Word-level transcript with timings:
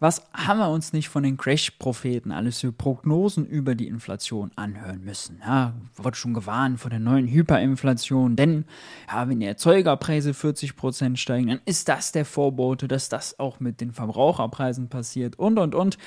Was 0.00 0.22
haben 0.32 0.58
wir 0.58 0.68
uns 0.68 0.92
nicht 0.92 1.08
von 1.08 1.24
den 1.24 1.36
Crash-Propheten 1.36 2.30
alles 2.30 2.60
für 2.60 2.70
Prognosen 2.70 3.44
über 3.46 3.74
die 3.74 3.88
Inflation 3.88 4.52
anhören 4.54 5.02
müssen? 5.02 5.40
Ja, 5.44 5.74
wurde 5.96 6.16
schon 6.16 6.34
gewarnt 6.34 6.78
vor 6.78 6.88
der 6.88 7.00
neuen 7.00 7.26
Hyperinflation, 7.26 8.36
denn 8.36 8.64
ja, 9.10 9.28
wenn 9.28 9.40
die 9.40 9.46
Erzeugerpreise 9.46 10.30
40% 10.30 11.16
steigen, 11.16 11.48
dann 11.48 11.60
ist 11.64 11.88
das 11.88 12.12
der 12.12 12.24
Vorbote, 12.24 12.86
dass 12.86 13.08
das 13.08 13.40
auch 13.40 13.58
mit 13.58 13.80
den 13.80 13.92
Verbraucherpreisen 13.92 14.88
passiert 14.88 15.36
und 15.36 15.58
und 15.58 15.74
und. 15.74 15.98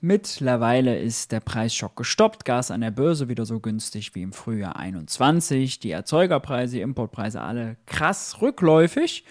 Mittlerweile 0.00 0.98
ist 0.98 1.30
der 1.30 1.40
Preisschock 1.40 1.96
gestoppt, 1.96 2.46
Gas 2.46 2.70
an 2.70 2.80
der 2.80 2.90
Börse 2.92 3.28
wieder 3.28 3.44
so 3.44 3.60
günstig 3.60 4.14
wie 4.14 4.22
im 4.22 4.32
Frühjahr 4.32 4.76
21, 4.76 5.80
die 5.80 5.90
Erzeugerpreise, 5.90 6.76
die 6.76 6.82
Importpreise 6.82 7.42
alle 7.42 7.76
krass 7.84 8.40
rückläufig 8.40 9.24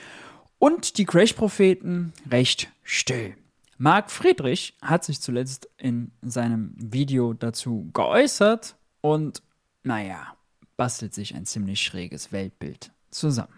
und 0.59 0.99
die 0.99 1.05
Crash-Propheten 1.05 2.13
recht 2.29 2.69
still. 2.83 3.35
Marc 3.83 4.11
Friedrich 4.11 4.77
hat 4.81 5.03
sich 5.03 5.19
zuletzt 5.19 5.69
in 5.77 6.13
seinem 6.21 6.73
Video 6.77 7.33
dazu 7.33 7.89
geäußert 7.91 8.77
und, 9.01 9.43
naja, 9.83 10.37
bastelt 10.77 11.13
sich 11.13 11.35
ein 11.35 11.45
ziemlich 11.45 11.81
schräges 11.81 12.31
Weltbild 12.31 12.93
zusammen. 13.09 13.51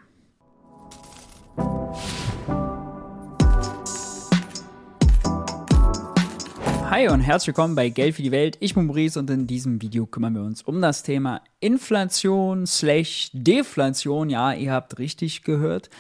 Hi 6.90 7.08
und 7.10 7.20
herzlich 7.20 7.50
willkommen 7.50 7.76
bei 7.76 7.90
Geld 7.90 8.16
für 8.16 8.24
die 8.24 8.32
Welt. 8.32 8.58
Ich 8.62 8.74
bin 8.74 8.88
Maurice 8.88 9.20
und 9.20 9.30
in 9.30 9.46
diesem 9.46 9.80
Video 9.80 10.08
kümmern 10.08 10.34
wir 10.34 10.42
uns 10.42 10.64
um 10.64 10.82
das 10.82 11.04
Thema 11.04 11.44
Inflation 11.60 12.66
slash 12.66 13.30
Deflation. 13.32 14.32
Ja, 14.32 14.54
ihr 14.54 14.72
habt 14.72 14.98
richtig 14.98 15.44
gehört. 15.44 15.92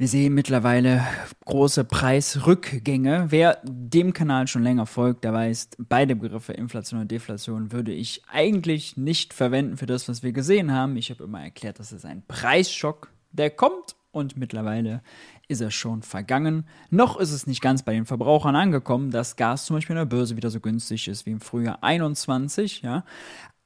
Wir 0.00 0.06
sehen 0.06 0.32
mittlerweile 0.32 1.04
große 1.44 1.82
Preisrückgänge. 1.82 3.26
Wer 3.30 3.58
dem 3.64 4.12
Kanal 4.12 4.46
schon 4.46 4.62
länger 4.62 4.86
folgt, 4.86 5.24
der 5.24 5.32
weiß, 5.32 5.70
beide 5.76 6.14
Begriffe 6.14 6.52
Inflation 6.52 7.00
und 7.00 7.10
Deflation 7.10 7.72
würde 7.72 7.90
ich 7.90 8.22
eigentlich 8.28 8.96
nicht 8.96 9.34
verwenden 9.34 9.76
für 9.76 9.86
das, 9.86 10.08
was 10.08 10.22
wir 10.22 10.30
gesehen 10.30 10.72
haben. 10.72 10.96
Ich 10.96 11.10
habe 11.10 11.24
immer 11.24 11.42
erklärt, 11.42 11.80
das 11.80 11.90
ist 11.90 12.04
ein 12.04 12.22
Preisschock, 12.28 13.10
der 13.32 13.50
kommt 13.50 13.96
und 14.12 14.36
mittlerweile 14.36 15.02
ist 15.48 15.62
er 15.62 15.72
schon 15.72 16.02
vergangen. 16.02 16.68
Noch 16.90 17.18
ist 17.18 17.32
es 17.32 17.48
nicht 17.48 17.60
ganz 17.60 17.82
bei 17.82 17.92
den 17.92 18.06
Verbrauchern 18.06 18.54
angekommen, 18.54 19.10
dass 19.10 19.34
Gas 19.34 19.64
zum 19.64 19.74
Beispiel 19.74 19.94
in 19.96 20.00
der 20.02 20.16
Börse 20.16 20.36
wieder 20.36 20.50
so 20.50 20.60
günstig 20.60 21.08
ist 21.08 21.26
wie 21.26 21.32
im 21.32 21.40
Frühjahr 21.40 21.82
21, 21.82 22.82
ja. 22.82 23.04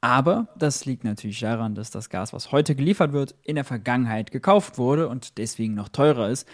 Aber 0.03 0.49
das 0.59 0.85
liegt 0.85 1.05
natürlich 1.05 1.39
daran, 1.39 1.77
dass 1.77 1.93
das 1.93 2.11
Gas, 2.11 2.33
was 2.33 2.51
heute 2.51 2.75
geliefert 2.75 3.13
wird, 3.13 3.37
in 3.45 3.55
der 3.55 3.65
Vergangenheit 3.65 4.33
gekauft 4.33 4.77
wurde 4.77 5.09
und 5.09 5.39
deswegen 5.39 5.75
noch 5.75 5.89
teurer 5.89 6.29
ist 6.29 6.47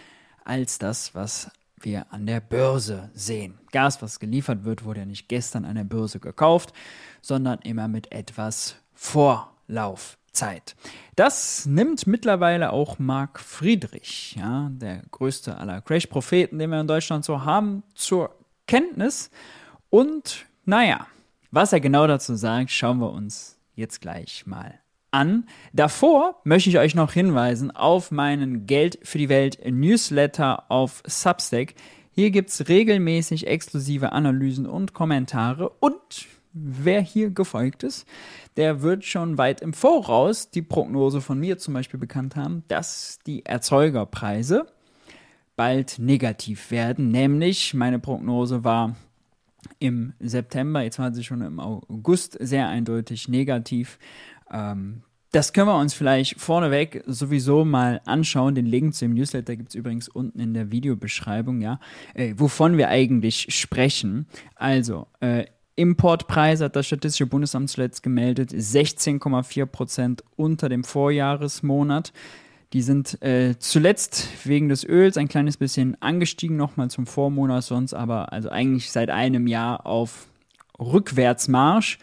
als 0.45 0.79
das, 0.79 1.15
was 1.15 1.51
wir 1.81 2.13
an 2.13 2.27
der 2.27 2.41
Börse 2.41 3.11
sehen. 3.15 3.59
Gas, 3.73 4.03
was 4.03 4.21
geliefert 4.21 4.65
wird, 4.65 4.85
wurde 4.85 5.01
ja 5.01 5.07
nicht 5.07 5.29
gestern 5.29 5.65
an 5.65 5.77
der 5.77 5.85
Börse 5.85 6.21
gekauft, 6.21 6.75
sondern 7.23 7.59
immer 7.61 7.89
mit 7.89 8.13
etwas 8.13 8.77
Vorlaufzeit. 8.93 10.77
Das 11.17 11.65
nimmt 11.65 12.07
mittlerweile 12.07 12.71
auch 12.71 12.99
Marc 12.99 13.41
Friedrich, 13.41 14.37
ja, 14.37 14.69
der 14.73 15.05
größte 15.11 15.57
aller 15.57 15.81
Crash-Propheten, 15.81 16.59
den 16.59 16.69
wir 16.69 16.81
in 16.83 16.87
Deutschland 16.87 17.25
so 17.25 17.47
haben, 17.47 17.83
zur 17.95 18.35
Kenntnis. 18.67 19.31
Und 19.89 20.45
naja, 20.67 21.07
was 21.51 21.73
er 21.73 21.81
genau 21.81 22.07
dazu 22.07 22.35
sagt, 22.35 22.71
schauen 22.71 22.99
wir 22.99 23.13
uns 23.13 23.59
jetzt 23.75 24.01
gleich 24.01 24.47
mal 24.47 24.81
an. 25.11 25.47
Davor 25.73 26.41
möchte 26.45 26.69
ich 26.71 26.79
euch 26.79 26.95
noch 26.95 27.13
hinweisen 27.13 27.71
auf 27.71 28.11
meinen 28.11 28.67
Geld 28.67 28.99
für 29.03 29.19
die 29.19 29.29
Welt 29.29 29.59
Newsletter 29.65 30.71
auf 30.71 31.03
Substack. 31.07 31.75
Hier 32.11 32.31
gibt 32.31 32.51
es 32.51 32.69
regelmäßig 32.69 33.47
exklusive 33.47 34.13
Analysen 34.13 34.67
und 34.67 34.93
Kommentare 34.93 35.71
und 35.81 36.27
wer 36.53 37.01
hier 37.01 37.31
gefolgt 37.31 37.83
ist, 37.83 38.07
der 38.57 38.83
wird 38.83 39.05
schon 39.05 39.39
weit 39.39 39.61
im 39.61 39.73
Voraus 39.73 40.51
die 40.51 40.63
Prognose 40.63 41.21
von 41.21 41.39
mir 41.39 41.59
zum 41.59 41.75
Beispiel 41.75 42.01
bekannt 42.01 42.37
haben, 42.37 42.65
dass 42.69 43.19
die 43.27 43.47
Erzeugerpreise 43.47 44.67
bald 45.57 45.99
negativ 45.99 46.71
werden. 46.71 47.11
Nämlich 47.11 47.75
meine 47.75 47.99
Prognose 47.99 48.65
war 48.65 48.97
im 49.79 50.13
September, 50.21 50.83
jetzt 50.83 50.99
war 50.99 51.13
sie 51.13 51.25
schon 51.25 51.43
im 51.43 51.61
August 51.61 52.37
sehr 52.41 52.69
eindeutig 52.69 53.29
negativ. 53.29 53.99
Ähm, 54.51 55.03
das 55.33 55.53
können 55.53 55.69
wir 55.69 55.79
uns 55.79 55.93
vielleicht 55.93 56.41
vorneweg 56.41 57.03
sowieso 57.07 57.65
mal 57.65 58.01
anschauen. 58.07 58.55
Den 58.55 58.65
Link 58.65 58.95
zu 58.95 59.05
dem 59.05 59.15
Newsletter 59.15 59.57
gibt 59.57 59.71
es 59.71 59.75
übrigens 59.75 60.09
unten 60.09 60.41
in 60.41 60.55
der 60.55 60.71
Videobeschreibung, 60.71 61.61
ja, 61.61 61.81
äh, 62.15 62.35
wovon 62.37 62.79
wir 62.79 62.89
eigentlich 62.89 63.55
sprechen. 63.55 64.27
Also, 64.55 65.07
äh, 65.21 65.45
Importpreise 65.77 66.65
hat 66.65 66.77
das 66.77 66.87
Statistische 66.87 67.27
Bundesamt 67.27 67.71
zuletzt 67.71 68.03
gemeldet, 68.03 68.51
16,4 68.51 69.65
Prozent 69.67 70.25
unter 70.35 70.69
dem 70.69 70.83
Vorjahresmonat. 70.83 72.13
Die 72.75 72.83
sind 72.83 73.23
äh, 73.23 73.59
zuletzt 73.59 74.29
wegen 74.45 74.69
des 74.69 74.85
Öls 74.85 75.17
ein 75.17 75.29
kleines 75.29 75.57
bisschen 75.57 76.01
angestiegen, 76.03 76.57
nochmal 76.57 76.91
zum 76.91 77.07
Vormonat, 77.07 77.65
sonst 77.65 77.95
aber 77.95 78.33
also 78.33 78.51
eigentlich 78.51 78.91
seit 78.91 79.09
einem 79.09 79.47
Jahr 79.47 79.87
auf 79.87 80.29
Rückwärtsmarsch. 80.79 81.99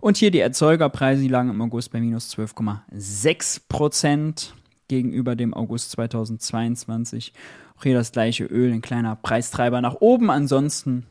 Und 0.00 0.18
hier 0.18 0.30
die 0.30 0.40
Erzeugerpreise, 0.40 1.22
die 1.22 1.28
lagen 1.28 1.50
im 1.50 1.62
August 1.62 1.90
bei 1.92 2.00
minus 2.00 2.34
12,6 2.34 3.62
Prozent 3.68 4.54
gegenüber 4.88 5.36
dem 5.36 5.54
August 5.54 5.92
2022. 5.92 7.32
Auch 7.78 7.82
hier 7.82 7.94
das 7.94 8.12
gleiche 8.12 8.44
Öl, 8.44 8.72
ein 8.72 8.82
kleiner 8.82 9.16
Preistreiber 9.16 9.80
nach 9.80 9.96
oben. 10.00 10.30
Ansonsten 10.30 11.06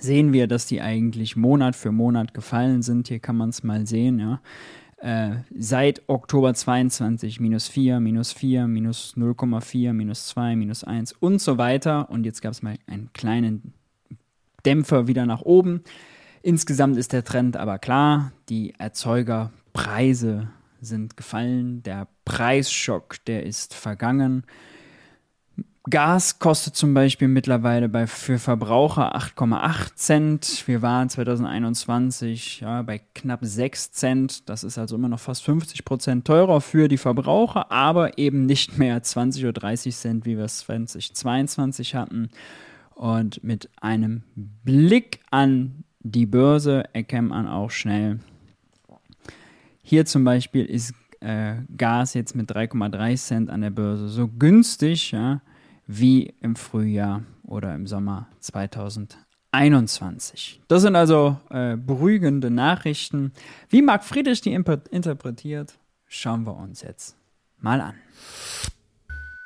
sehen 0.00 0.32
wir, 0.32 0.48
dass 0.48 0.66
die 0.66 0.80
eigentlich 0.80 1.36
Monat 1.36 1.76
für 1.76 1.92
Monat 1.92 2.34
gefallen 2.34 2.82
sind. 2.82 3.08
Hier 3.08 3.20
kann 3.20 3.36
man 3.36 3.50
es 3.50 3.62
mal 3.62 3.86
sehen, 3.86 4.18
ja 4.18 4.40
äh, 5.04 5.42
seit 5.54 6.02
Oktober 6.08 6.54
22 6.54 7.38
minus 7.38 7.68
4, 7.68 8.00
minus 8.00 8.32
4, 8.32 8.66
minus 8.66 9.14
0,4, 9.18 9.92
minus 9.92 10.28
2, 10.28 10.56
minus 10.56 10.82
1 10.82 11.12
und 11.12 11.42
so 11.42 11.58
weiter. 11.58 12.08
Und 12.08 12.24
jetzt 12.24 12.40
gab 12.40 12.52
es 12.52 12.62
mal 12.62 12.78
einen 12.86 13.12
kleinen 13.12 13.74
Dämpfer 14.64 15.06
wieder 15.06 15.26
nach 15.26 15.42
oben. 15.42 15.84
Insgesamt 16.42 16.96
ist 16.96 17.12
der 17.12 17.22
Trend 17.22 17.58
aber 17.58 17.78
klar, 17.78 18.32
die 18.48 18.72
Erzeugerpreise 18.78 20.48
sind 20.80 21.18
gefallen, 21.18 21.82
der 21.82 22.08
Preisschock, 22.24 23.22
der 23.26 23.44
ist 23.44 23.74
vergangen. 23.74 24.44
Gas 25.90 26.38
kostet 26.38 26.76
zum 26.76 26.94
Beispiel 26.94 27.28
mittlerweile 27.28 27.90
bei, 27.90 28.06
für 28.06 28.38
Verbraucher 28.38 29.14
8,8 29.16 29.94
Cent. 29.96 30.64
Wir 30.66 30.80
waren 30.80 31.10
2021 31.10 32.60
ja, 32.60 32.80
bei 32.80 33.02
knapp 33.14 33.40
6 33.42 33.92
Cent. 33.92 34.48
Das 34.48 34.64
ist 34.64 34.78
also 34.78 34.96
immer 34.96 35.10
noch 35.10 35.20
fast 35.20 35.44
50 35.44 35.84
Prozent 35.84 36.26
teurer 36.26 36.62
für 36.62 36.88
die 36.88 36.96
Verbraucher, 36.96 37.70
aber 37.70 38.16
eben 38.16 38.46
nicht 38.46 38.78
mehr 38.78 39.02
20 39.02 39.44
oder 39.44 39.52
30 39.52 39.94
Cent, 39.94 40.24
wie 40.24 40.38
wir 40.38 40.44
es 40.44 40.60
2022 40.60 41.94
hatten. 41.94 42.30
Und 42.94 43.44
mit 43.44 43.68
einem 43.78 44.22
Blick 44.34 45.20
an 45.30 45.84
die 46.00 46.26
Börse 46.26 46.84
erkennt 46.94 47.28
man 47.28 47.46
auch 47.46 47.70
schnell, 47.70 48.20
hier 49.82 50.06
zum 50.06 50.24
Beispiel 50.24 50.64
ist 50.64 50.94
äh, 51.20 51.56
Gas 51.76 52.14
jetzt 52.14 52.34
mit 52.34 52.50
3,3 52.50 53.16
Cent 53.16 53.50
an 53.50 53.60
der 53.60 53.70
Börse 53.70 54.08
so 54.08 54.28
günstig, 54.28 55.12
ja, 55.12 55.42
wie 55.86 56.34
im 56.40 56.56
Frühjahr 56.56 57.22
oder 57.46 57.74
im 57.74 57.86
Sommer 57.86 58.28
2021. 58.40 60.62
Das 60.68 60.82
sind 60.82 60.96
also 60.96 61.36
äh, 61.50 61.76
beruhigende 61.76 62.50
Nachrichten. 62.50 63.32
Wie 63.68 63.82
Marc 63.82 64.04
Friedrich 64.04 64.40
die 64.40 64.52
interpretiert, 64.52 65.74
schauen 66.06 66.46
wir 66.46 66.56
uns 66.56 66.82
jetzt 66.82 67.16
mal 67.60 67.80
an. 67.80 67.94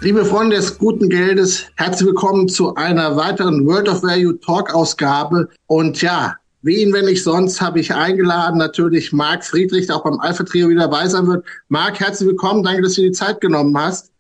Liebe 0.01 0.25
Freunde 0.25 0.55
des 0.55 0.79
guten 0.79 1.09
Geldes, 1.09 1.67
herzlich 1.75 2.07
willkommen 2.07 2.49
zu 2.49 2.73
einer 2.77 3.17
weiteren 3.17 3.67
World 3.67 3.89
of 3.89 4.05
Value 4.05 4.39
Talk 4.39 4.73
Ausgabe. 4.73 5.49
Und 5.67 6.01
ja, 6.03 6.37
wen, 6.63 6.93
wenn 6.93 7.07
nicht 7.07 7.25
sonst, 7.25 7.61
habe 7.61 7.81
ich 7.81 7.93
eingeladen, 7.93 8.59
natürlich 8.59 9.13
Marc 9.13 9.45
Friedrich, 9.45 9.89
der 9.89 9.97
auch 9.97 10.05
beim 10.05 10.21
Alpha 10.21 10.45
Trio 10.45 10.69
wieder 10.69 10.83
dabei 10.83 11.09
sein 11.09 11.27
wird. 11.27 11.45
Marc, 11.69 11.99
herzlich 11.99 12.29
willkommen. 12.29 12.63
Danke, 12.63 12.83
dass 12.83 12.95
du 12.95 13.01
dir 13.01 13.09
die 13.09 13.13
Zeit 13.13 13.41
genommen 13.41 13.77
hast. 13.77 14.13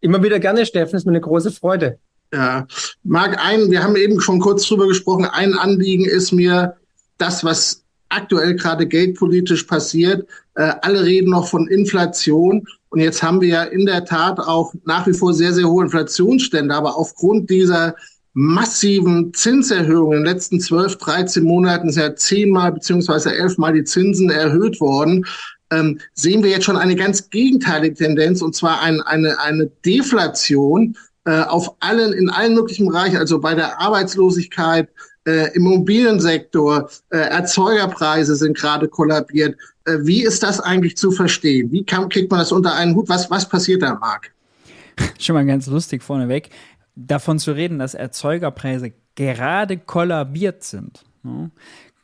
Immer 0.00 0.22
wieder 0.22 0.38
gerne, 0.38 0.64
Steffen, 0.66 0.96
ist 0.96 1.06
mir 1.06 1.12
eine 1.12 1.20
große 1.20 1.50
Freude. 1.50 1.98
Ja, 2.32 2.66
Marc, 3.04 3.38
ein, 3.42 3.70
wir 3.70 3.82
haben 3.82 3.96
eben 3.96 4.20
schon 4.20 4.38
kurz 4.38 4.66
drüber 4.66 4.86
gesprochen, 4.86 5.24
ein 5.24 5.54
Anliegen 5.54 6.04
ist 6.04 6.32
mir 6.32 6.76
das, 7.16 7.42
was 7.42 7.84
aktuell 8.10 8.54
gerade 8.54 8.86
geldpolitisch 8.86 9.64
passiert. 9.64 10.28
Äh, 10.54 10.72
alle 10.82 11.04
reden 11.04 11.30
noch 11.30 11.48
von 11.48 11.68
Inflation. 11.68 12.66
Und 12.90 13.00
jetzt 13.00 13.22
haben 13.22 13.40
wir 13.40 13.48
ja 13.48 13.62
in 13.64 13.86
der 13.86 14.04
Tat 14.04 14.38
auch 14.38 14.72
nach 14.84 15.06
wie 15.06 15.12
vor 15.12 15.34
sehr, 15.34 15.52
sehr 15.52 15.68
hohe 15.68 15.84
Inflationsstände. 15.84 16.74
Aber 16.74 16.96
aufgrund 16.96 17.50
dieser 17.50 17.94
massiven 18.32 19.34
Zinserhöhungen 19.34 20.18
in 20.18 20.24
den 20.24 20.32
letzten 20.32 20.60
12, 20.60 20.96
13 20.96 21.44
Monaten 21.44 21.90
sind 21.90 22.02
ja 22.02 22.16
zehnmal 22.16 22.72
beziehungsweise 22.72 23.34
elfmal 23.34 23.72
die 23.72 23.84
Zinsen 23.84 24.30
erhöht 24.30 24.80
worden 24.80 25.26
ähm, 25.70 26.00
sehen 26.14 26.42
wir 26.42 26.50
jetzt 26.50 26.64
schon 26.64 26.76
eine 26.76 26.96
ganz 26.96 27.30
gegenteilige 27.30 27.94
Tendenz, 27.94 28.42
und 28.42 28.54
zwar 28.54 28.82
ein, 28.82 29.00
eine, 29.02 29.38
eine 29.40 29.66
Deflation. 29.84 30.96
äh, 31.24 31.42
auf 31.42 31.76
allen, 31.80 32.14
in 32.14 32.30
allen 32.30 32.54
möglichen 32.54 32.88
Bereichen, 32.88 33.18
also 33.18 33.38
bei 33.38 33.54
der 33.54 33.78
Arbeitslosigkeit, 33.80 34.88
äh, 35.26 35.54
Immobiliensektor, 35.54 36.88
äh, 37.10 37.18
Erzeugerpreise 37.18 38.34
sind 38.34 38.56
gerade 38.56 38.88
kollabiert. 38.88 39.56
Äh, 39.84 39.98
wie 40.00 40.24
ist 40.24 40.42
das 40.42 40.58
eigentlich 40.58 40.96
zu 40.96 41.10
verstehen? 41.10 41.70
Wie 41.70 41.84
kann, 41.84 42.08
kriegt 42.08 42.30
man 42.30 42.40
das 42.40 42.50
unter 42.50 42.74
einen 42.74 42.94
Hut? 42.94 43.10
Was, 43.10 43.30
was 43.30 43.46
passiert 43.46 43.82
da, 43.82 43.94
Marc? 43.94 44.32
Schon 45.18 45.34
mal 45.34 45.44
ganz 45.44 45.66
lustig 45.66 46.02
vorneweg, 46.02 46.48
davon 46.94 47.38
zu 47.38 47.52
reden, 47.52 47.78
dass 47.78 47.92
Erzeugerpreise 47.92 48.92
gerade 49.14 49.76
kollabiert 49.76 50.64
sind. 50.64 51.04
Ne? 51.22 51.50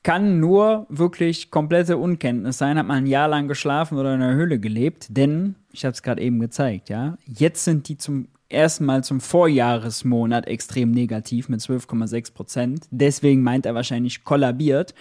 Kann 0.04 0.38
nur 0.38 0.86
wirklich 0.88 1.50
komplette 1.50 1.96
Unkenntnis 1.96 2.58
sein. 2.58 2.78
Hat 2.78 2.86
man 2.86 2.98
ein 2.98 3.06
Jahr 3.06 3.26
lang 3.26 3.48
geschlafen 3.48 3.98
oder 3.98 4.14
in 4.14 4.22
einer 4.22 4.34
Höhle 4.34 4.60
gelebt, 4.60 5.08
denn, 5.10 5.56
ich 5.72 5.84
habe 5.84 5.94
es 5.94 6.02
gerade 6.02 6.22
eben 6.22 6.38
gezeigt, 6.38 6.88
ja, 6.90 7.18
jetzt 7.26 7.64
sind 7.64 7.88
die 7.88 7.96
zum 7.96 8.28
ersten 8.48 8.84
Mal 8.84 9.02
zum 9.02 9.20
Vorjahresmonat 9.20 10.46
extrem 10.46 10.92
negativ 10.92 11.48
mit 11.48 11.60
12,6 11.60 12.34
Prozent. 12.34 12.86
Deswegen 12.90 13.42
meint 13.42 13.66
er 13.66 13.74
wahrscheinlich 13.74 14.22
kollabiert. 14.22 14.94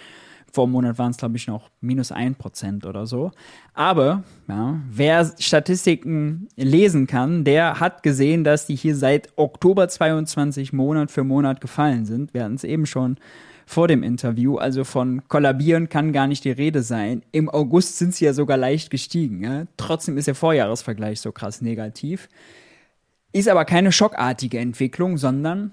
Vor 0.50 0.66
Monat 0.68 0.98
waren 0.98 1.10
es, 1.10 1.16
glaube 1.16 1.36
ich, 1.36 1.46
noch 1.48 1.68
minus 1.80 2.10
1 2.10 2.38
Prozent 2.38 2.86
oder 2.86 3.06
so. 3.06 3.32
Aber 3.74 4.22
ja, 4.48 4.80
wer 4.88 5.32
Statistiken 5.38 6.48
lesen 6.56 7.06
kann, 7.06 7.44
der 7.44 7.80
hat 7.80 8.02
gesehen, 8.02 8.44
dass 8.44 8.66
die 8.66 8.76
hier 8.76 8.96
seit 8.96 9.36
Oktober 9.36 9.88
22 9.88 10.72
Monat 10.72 11.10
für 11.10 11.24
Monat 11.24 11.60
gefallen 11.60 12.06
sind. 12.06 12.32
Wir 12.34 12.44
hatten 12.44 12.54
es 12.54 12.64
eben 12.64 12.86
schon 12.86 13.16
vor 13.66 13.88
dem 13.88 14.02
Interview. 14.02 14.56
Also 14.56 14.84
von 14.84 15.26
kollabieren 15.28 15.88
kann 15.88 16.12
gar 16.12 16.26
nicht 16.26 16.44
die 16.44 16.50
Rede 16.50 16.82
sein. 16.82 17.22
Im 17.32 17.48
August 17.50 17.98
sind 17.98 18.14
sie 18.14 18.24
ja 18.24 18.32
sogar 18.32 18.56
leicht 18.56 18.90
gestiegen. 18.90 19.42
Ja? 19.42 19.66
Trotzdem 19.76 20.16
ist 20.18 20.26
der 20.26 20.34
Vorjahresvergleich 20.34 21.20
so 21.20 21.32
krass 21.32 21.60
negativ. 21.60 22.28
Ist 23.32 23.48
aber 23.48 23.64
keine 23.64 23.92
schockartige 23.92 24.58
Entwicklung, 24.58 25.18
sondern 25.18 25.72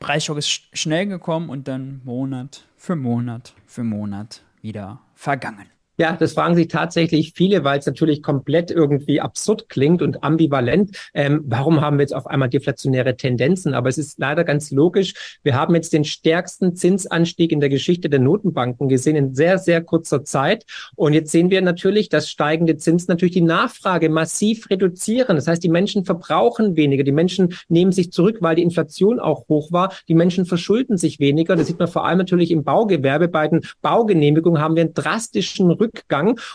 Preisschock 0.00 0.38
ist 0.38 0.48
sch 0.48 0.68
schnell 0.72 1.06
gekommen 1.06 1.48
und 1.48 1.68
dann 1.68 2.00
Monat 2.04 2.64
für 2.76 2.96
Monat 2.96 3.54
für 3.66 3.84
Monat 3.84 4.42
wieder 4.60 5.00
vergangen. 5.14 5.66
Ja, 5.98 6.14
das 6.14 6.34
fragen 6.34 6.54
sich 6.56 6.68
tatsächlich 6.68 7.32
viele, 7.34 7.64
weil 7.64 7.78
es 7.78 7.86
natürlich 7.86 8.22
komplett 8.22 8.70
irgendwie 8.70 9.20
absurd 9.20 9.70
klingt 9.70 10.02
und 10.02 10.22
ambivalent. 10.22 10.94
Ähm, 11.14 11.42
warum 11.46 11.80
haben 11.80 11.96
wir 11.96 12.02
jetzt 12.02 12.14
auf 12.14 12.26
einmal 12.26 12.50
deflationäre 12.50 13.16
Tendenzen? 13.16 13.72
Aber 13.72 13.88
es 13.88 13.96
ist 13.96 14.18
leider 14.18 14.44
ganz 14.44 14.70
logisch. 14.70 15.38
Wir 15.42 15.54
haben 15.54 15.74
jetzt 15.74 15.94
den 15.94 16.04
stärksten 16.04 16.76
Zinsanstieg 16.76 17.50
in 17.50 17.60
der 17.60 17.70
Geschichte 17.70 18.10
der 18.10 18.20
Notenbanken 18.20 18.88
gesehen 18.90 19.16
in 19.16 19.34
sehr, 19.34 19.56
sehr 19.56 19.82
kurzer 19.82 20.22
Zeit. 20.22 20.66
Und 20.96 21.14
jetzt 21.14 21.32
sehen 21.32 21.48
wir 21.48 21.62
natürlich, 21.62 22.10
dass 22.10 22.28
steigende 22.28 22.76
Zinsen 22.76 23.06
natürlich 23.08 23.34
die 23.34 23.40
Nachfrage 23.40 24.10
massiv 24.10 24.68
reduzieren. 24.68 25.36
Das 25.36 25.46
heißt, 25.46 25.64
die 25.64 25.70
Menschen 25.70 26.04
verbrauchen 26.04 26.76
weniger. 26.76 27.04
Die 27.04 27.12
Menschen 27.12 27.54
nehmen 27.68 27.92
sich 27.92 28.12
zurück, 28.12 28.38
weil 28.40 28.56
die 28.56 28.62
Inflation 28.62 29.18
auch 29.18 29.48
hoch 29.48 29.72
war. 29.72 29.94
Die 30.08 30.14
Menschen 30.14 30.44
verschulden 30.44 30.98
sich 30.98 31.20
weniger. 31.20 31.56
Das 31.56 31.68
sieht 31.68 31.78
man 31.78 31.88
vor 31.88 32.04
allem 32.04 32.18
natürlich 32.18 32.50
im 32.50 32.64
Baugewerbe. 32.64 33.28
Bei 33.28 33.48
den 33.48 33.62
Baugenehmigungen 33.80 34.60
haben 34.60 34.76
wir 34.76 34.82
einen 34.82 34.92
drastischen. 34.92 35.70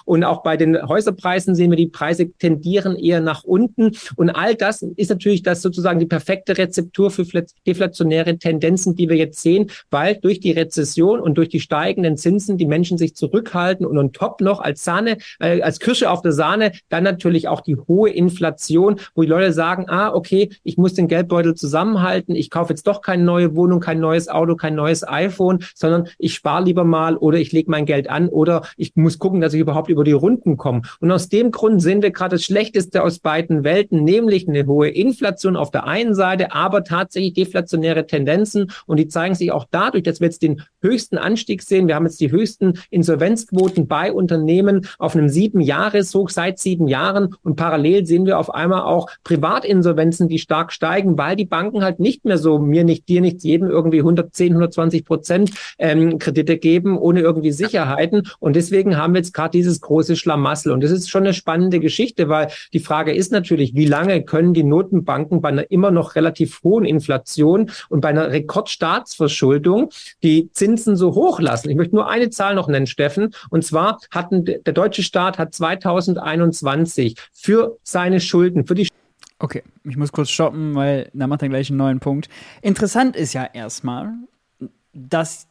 Und 0.06 0.24
auch 0.24 0.44
bei 0.44 0.58
den 0.58 0.82
Häuserpreisen 0.82 1.56
sehen 1.56 1.72
wir, 1.72 1.78
die 1.78 1.88
Preise 1.88 2.32
tendieren 2.32 2.96
eher 2.96 3.22
nach 3.22 3.44
unten. 3.44 3.92
Und 4.16 4.30
all 4.30 4.56
das 4.56 4.82
ist 4.82 5.10
natürlich 5.10 5.44
das 5.44 5.62
sozusagen 5.62 6.00
die 6.00 6.06
perfekte 6.06 6.58
Rezeptur 6.58 7.12
für 7.12 7.26
deflationäre 7.68 8.38
Tendenzen, 8.38 8.96
die 8.96 9.10
wir 9.10 9.18
jetzt 9.18 9.42
sehen, 9.42 9.70
weil 9.90 10.16
durch 10.16 10.40
die 10.40 10.52
Rezession 10.52 11.20
und 11.20 11.38
durch 11.38 11.50
die 11.50 11.60
steigenden 11.60 12.18
Zinsen 12.18 12.58
die 12.58 12.66
Menschen 12.66 12.98
sich 12.98 13.16
zurückhalten 13.16 13.86
und 13.86 13.98
on 13.98 14.12
top 14.12 14.42
noch 14.42 14.60
als 14.60 14.84
Sahne, 14.84 15.18
äh, 15.40 15.62
als 15.62 15.80
Kirsche 15.80 16.10
auf 16.10 16.22
der 16.22 16.32
Sahne, 16.32 16.72
dann 16.90 17.04
natürlich 17.04 17.48
auch 17.48 17.62
die 17.62 17.76
hohe 17.76 18.10
Inflation, 18.10 19.00
wo 19.16 19.22
die 19.22 19.28
Leute 19.28 19.54
sagen, 19.54 19.86
ah, 19.90 20.14
okay, 20.14 20.50
ich 20.64 20.78
muss 20.78 20.94
den 20.94 21.08
Geldbeutel 21.08 21.56
zusammenhalten, 21.56 22.36
ich 22.36 22.50
kaufe 22.50 22.74
jetzt 22.74 22.88
doch 22.88 23.02
keine 23.02 23.24
neue 23.24 23.56
Wohnung, 23.56 23.80
kein 23.80 24.00
neues 24.00 24.28
Auto, 24.28 24.56
kein 24.56 24.76
neues 24.76 25.08
iPhone, 25.08 25.60
sondern 25.76 26.08
ich 26.18 26.34
spare 26.34 26.64
lieber 26.64 26.84
mal 26.84 27.18
oder 27.18 27.38
ich 27.38 27.52
lege 27.52 27.70
mein 27.70 27.86
Geld 27.86 28.10
an 28.10 28.30
oder 28.30 28.64
ich 28.78 28.96
muss 28.96 29.20
gucken, 29.22 29.40
dass 29.40 29.54
ich 29.54 29.62
überhaupt 29.62 29.90
über 29.90 30.04
die 30.04 30.12
Runden 30.12 30.58
komme. 30.58 30.82
Und 31.00 31.12
aus 31.12 31.30
dem 31.30 31.52
Grund 31.52 31.82
sehen 31.82 32.02
wir 32.02 32.12
gerade 32.12 32.36
das 32.36 32.44
Schlechteste 32.44 33.04
aus 33.04 33.20
beiden 33.20 33.64
Welten, 33.64 34.04
nämlich 34.04 34.50
eine 34.50 34.66
hohe 34.66 34.90
Inflation 34.90 35.56
auf 35.56 35.72
der 35.72 35.88
einen 35.88 36.14
Seite, 36.14 36.52
aber 36.52 36.84
tatsächlich 36.84 37.34
deflationäre 37.34 38.06
Tendenzen. 38.06 38.72
Und 38.86 38.98
die 38.98 39.08
zeigen 39.08 39.36
sich 39.36 39.52
auch 39.52 39.66
dadurch, 39.72 40.04
dass 40.04 40.20
wir 40.20 40.28
jetzt 40.28 40.42
den 40.42 40.64
höchsten 40.82 41.18
Anstieg 41.18 41.62
sehen. 41.62 41.88
Wir 41.88 41.96
haben 41.96 42.06
jetzt 42.06 42.20
die 42.20 42.32
höchsten 42.32 42.74
Insolvenzquoten 42.90 43.88
bei 43.88 44.12
Unternehmen 44.12 44.88
auf 44.98 45.16
einem 45.16 45.30
sieben 45.30 45.62
Jahreshoch 45.62 46.30
seit 46.30 46.60
sieben 46.60 46.88
Jahren. 46.88 47.36
Und 47.44 47.56
parallel 47.56 48.06
sehen 48.06 48.26
wir 48.26 48.40
auf 48.40 48.54
einmal 48.54 48.82
auch 48.82 49.10
Privatinsolvenzen, 49.24 50.28
die 50.28 50.40
stark 50.40 50.74
steigen, 50.74 51.18
weil 51.18 51.36
die 51.36 51.46
Banken 51.46 51.84
halt 51.84 52.00
nicht 52.00 52.26
mehr 52.26 52.38
so 52.38 52.60
mir 52.60 52.84
nicht, 52.84 53.08
dir 53.08 53.22
nicht, 53.22 53.44
jedem 53.44 53.70
irgendwie 53.70 54.00
110, 54.00 54.54
120 54.54 55.06
Prozent 55.06 55.52
ähm, 55.78 56.18
Kredite 56.18 56.58
geben, 56.58 56.98
ohne 56.98 57.22
irgendwie 57.22 57.52
Sicherheiten. 57.52 58.24
Und 58.40 58.56
deswegen 58.56 58.98
haben 58.98 59.11
wir 59.14 59.20
jetzt 59.20 59.34
gerade 59.34 59.52
dieses 59.52 59.82
große 59.82 60.16
Schlamassel. 60.16 60.72
Und 60.72 60.84
das 60.84 60.92
ist 60.92 61.10
schon 61.10 61.24
eine 61.24 61.34
spannende 61.34 61.80
Geschichte, 61.80 62.30
weil 62.30 62.50
die 62.74 62.80
Frage 62.80 63.14
ist 63.14 63.32
natürlich, 63.32 63.76
wie 63.76 63.86
lange 63.86 64.24
können 64.24 64.54
die 64.54 64.64
Notenbanken 64.64 65.42
bei 65.42 65.50
einer 65.50 65.70
immer 65.72 65.92
noch 65.92 66.16
relativ 66.16 66.62
hohen 66.64 66.86
Inflation 66.86 67.72
und 67.90 68.02
bei 68.02 68.10
einer 68.10 68.32
Rekordstaatsverschuldung 68.32 69.90
die 70.24 70.50
Zinsen 70.52 70.96
so 70.96 71.16
hoch 71.16 71.40
lassen? 71.40 71.70
Ich 71.70 71.76
möchte 71.76 71.96
nur 71.96 72.10
eine 72.10 72.30
Zahl 72.30 72.56
noch 72.56 72.68
nennen, 72.68 72.88
Steffen. 72.88 73.34
Und 73.50 73.64
zwar 73.66 74.00
hatten 74.12 74.46
der 74.46 74.74
deutsche 74.74 75.04
Staat 75.04 75.38
hat 75.38 75.54
2021 75.54 77.16
für 77.34 77.78
seine 77.84 78.20
Schulden, 78.20 78.66
für 78.66 78.76
die 78.76 78.88
Okay, 79.40 79.64
ich 79.84 79.98
muss 79.98 80.12
kurz 80.12 80.30
stoppen, 80.30 80.76
weil 80.76 81.10
da 81.14 81.26
macht 81.26 81.42
er 81.42 81.50
gleich 81.50 81.70
einen 81.70 81.78
neuen 81.78 82.00
Punkt. 82.00 82.30
Interessant 82.62 83.16
ist 83.16 83.34
ja 83.34 83.44
erstmal, 83.44 84.14
dass 84.94 85.48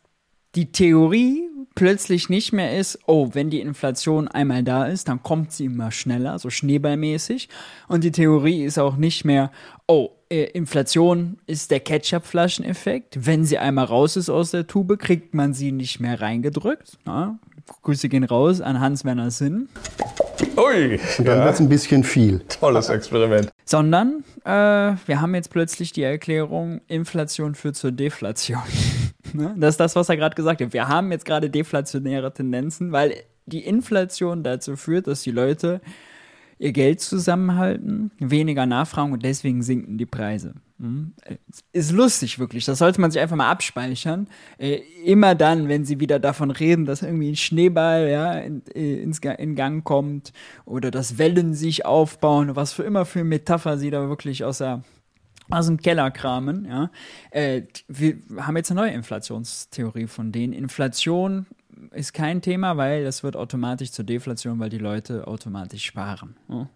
die 0.55 0.73
Theorie 0.73 1.49
plötzlich 1.75 2.29
nicht 2.29 2.53
mehr 2.53 2.79
ist, 2.79 2.99
oh, 3.07 3.31
wenn 3.33 3.51
die 3.51 3.61
Inflation 3.61 4.29
einmal 4.29 4.63
da 4.63 4.87
ist, 4.87 5.09
dann 5.09 5.23
kommt 5.23 5.53
sie 5.53 5.67
immer 5.67 5.93
schneller, 5.93 6.39
so 6.39 6.51
schneeballmäßig. 6.51 7.49
Und 7.89 8.05
die 8.05 8.13
Theorie 8.13 8.65
ist 8.65 8.79
auch 8.79 8.97
nicht 8.97 9.25
mehr, 9.25 9.51
oh, 9.87 10.11
äh, 10.29 10.45
Inflation 10.45 11.39
ist 11.47 11.71
der 11.71 11.81
Ketchup-Flaschen-Effekt. 11.81 13.27
Wenn 13.27 13.45
sie 13.45 13.59
einmal 13.59 13.87
raus 13.87 14.17
ist 14.17 14.31
aus 14.31 14.51
der 14.51 14.67
Tube, 14.67 14.99
kriegt 14.99 15.35
man 15.35 15.55
sie 15.55 15.73
nicht 15.73 16.01
mehr 16.01 16.21
reingedrückt. 16.21 16.99
Ja? 17.07 17.39
Grüße 17.83 18.09
gehen 18.09 18.25
raus 18.25 18.61
an 18.61 18.81
Hans-Werner 18.81 19.31
Sinn. 19.31 19.69
Ui, 20.57 21.01
Und 21.19 21.27
dann 21.27 21.39
ja. 21.39 21.45
wird 21.45 21.55
es 21.55 21.61
ein 21.61 21.69
bisschen 21.69 22.05
viel. 22.05 22.41
Tolles 22.49 22.89
Experiment. 22.89 23.51
Sondern 23.65 24.25
äh, 24.45 24.51
wir 24.51 25.21
haben 25.21 25.35
jetzt 25.35 25.51
plötzlich 25.51 25.93
die 25.93 26.03
Erklärung, 26.03 26.81
Inflation 26.89 27.55
führt 27.55 27.77
zur 27.77 27.93
Deflation. 27.93 28.59
Ne? 29.33 29.55
Das 29.59 29.75
ist 29.75 29.81
das, 29.81 29.97
was 29.97 30.09
er 30.09 30.17
gerade 30.17 30.35
gesagt 30.35 30.61
hat. 30.61 30.73
Wir 30.73 30.89
haben 30.89 31.13
jetzt 31.13 31.25
gerade 31.25 31.51
deflationäre 31.51 32.35
Tendenzen, 32.35 32.91
weil 32.91 33.15
die 33.47 33.65
Inflation 33.65 34.43
dazu 34.43 34.77
führt, 34.77 35.07
dass 35.07 35.23
die 35.23 35.31
Leute 35.31 35.81
ihr 36.59 36.73
Geld 36.73 37.01
zusammenhalten, 37.01 38.11
weniger 38.19 38.67
nachfragen 38.67 39.13
und 39.13 39.25
deswegen 39.25 39.63
sinken 39.63 39.97
die 39.97 40.07
Preise. 40.07 40.55
Mhm. 40.77 41.15
Ist 41.73 41.93
lustig, 41.93 42.39
wirklich. 42.39 42.67
Das 42.67 42.79
sollte 42.79 43.01
man 43.01 43.11
sich 43.11 43.21
einfach 43.21 43.37
mal 43.37 43.51
abspeichern. 43.51 44.29
Äh, 44.59 44.81
immer 45.05 45.35
dann, 45.35 45.69
wenn 45.69 45.87
sie 45.87 46.01
wieder 46.01 46.19
davon 46.19 46.51
reden, 46.51 46.85
dass 46.85 47.03
irgendwie 47.03 47.31
ein 47.31 47.37
Schneeball 47.37 48.09
ja, 48.09 48.33
in, 48.35 48.63
äh, 48.75 49.03
in 49.03 49.55
Gang 49.55 49.85
kommt 49.85 50.33
oder 50.67 50.91
dass 50.91 51.17
Wellen 51.17 51.55
sich 51.55 51.87
aufbauen, 51.87 52.57
was 52.57 52.75
für 52.75 52.83
immer 52.83 53.07
für 53.07 53.25
Metapher 53.25 53.79
sie 53.79 53.91
da 53.91 54.09
wirklich 54.09 54.45
aus 54.45 54.59
der 54.59 54.83
aus 55.51 55.67
dem 55.67 55.79
Keller 55.79 56.11
kramen, 56.11 56.65
ja. 56.67 56.91
Äh, 57.31 57.63
wir 57.89 58.19
haben 58.39 58.57
jetzt 58.57 58.71
eine 58.71 58.81
neue 58.81 58.93
Inflationstheorie 58.93 60.07
von 60.07 60.33
denen. 60.33 60.53
Inflation 60.53 61.47
ist 61.93 62.13
kein 62.13 62.43
Thema, 62.43 62.77
weil 62.77 63.05
das 63.05 63.23
wird 63.23 63.37
automatisch 63.37 63.93
zur 63.93 64.05
Deflation, 64.05 64.59
weil 64.59 64.71
die 64.71 64.79
Leute 64.79 65.27
automatisch 65.27 65.85
sparen. 65.85 66.37
Ja. 66.49 66.69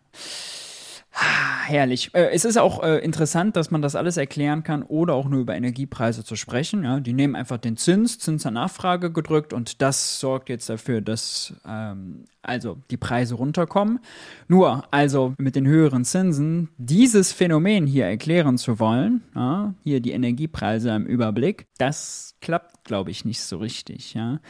Herrlich. 1.17 2.11
Äh, 2.13 2.31
es 2.33 2.45
ist 2.45 2.59
auch 2.59 2.83
äh, 2.83 2.99
interessant, 2.99 3.57
dass 3.57 3.71
man 3.71 3.83
das 3.83 3.95
alles 3.95 4.17
erklären 4.17 4.65
kann, 4.65 4.83
oder 4.83 5.15
auch 5.15 5.29
nur 5.29 5.41
über 5.41 5.55
Energiepreise 5.55 6.25
zu 6.25 6.35
sprechen. 6.35 6.83
Ja, 6.83 6.99
die 6.99 7.13
nehmen 7.13 7.37
einfach 7.37 7.59
den 7.59 7.77
Zins, 7.77 8.19
Zins 8.19 8.43
der 8.43 8.51
Nachfrage 8.51 9.13
gedrückt 9.13 9.53
und 9.53 9.81
das 9.81 10.19
sorgt 10.19 10.49
jetzt 10.49 10.69
dafür, 10.69 11.01
dass 11.01 11.55
ähm, 11.67 12.25
also 12.43 12.79
die 12.91 12.97
Preise 12.97 13.37
runterkommen. 13.37 14.01
Nur, 14.49 14.85
also 14.91 15.35
mit 15.39 15.55
den 15.57 15.67
höheren 15.67 16.05
Zinsen, 16.05 16.69
dieses 16.79 17.33
Phänomen 17.33 17.87
hier 17.87 18.07
erklären 18.07 18.59
zu 18.59 18.81
wollen, 18.81 19.23
ja, 19.35 19.73
hier 19.85 20.01
die 20.01 20.13
Energiepreise 20.13 20.91
im 20.91 21.07
Überblick, 21.07 21.67
das 21.79 22.35
klappt, 22.41 22.74
glaube 22.85 23.11
ich, 23.11 23.25
nicht 23.25 23.41
so 23.41 23.59
richtig. 23.59 24.15
Ja. 24.15 24.41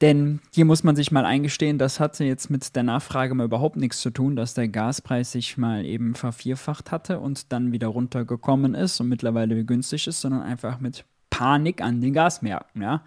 Denn 0.00 0.40
hier 0.54 0.64
muss 0.64 0.84
man 0.84 0.96
sich 0.96 1.10
mal 1.10 1.24
eingestehen, 1.24 1.78
das 1.78 2.00
hatte 2.00 2.24
jetzt 2.24 2.50
mit 2.50 2.74
der 2.74 2.82
Nachfrage 2.82 3.34
mal 3.34 3.44
überhaupt 3.44 3.76
nichts 3.76 4.00
zu 4.00 4.10
tun, 4.10 4.36
dass 4.36 4.54
der 4.54 4.68
Gaspreis 4.68 5.32
sich 5.32 5.58
mal 5.58 5.84
eben 5.84 6.14
vervierfacht 6.14 6.90
hatte 6.90 7.20
und 7.20 7.52
dann 7.52 7.72
wieder 7.72 7.88
runtergekommen 7.88 8.74
ist 8.74 9.00
und 9.00 9.08
mittlerweile 9.08 9.64
günstig 9.64 10.06
ist, 10.06 10.20
sondern 10.20 10.42
einfach 10.42 10.80
mit 10.80 11.04
Panik 11.28 11.82
an 11.82 12.00
den 12.00 12.12
Gasmärkten. 12.12 12.82
Ja. 12.82 13.02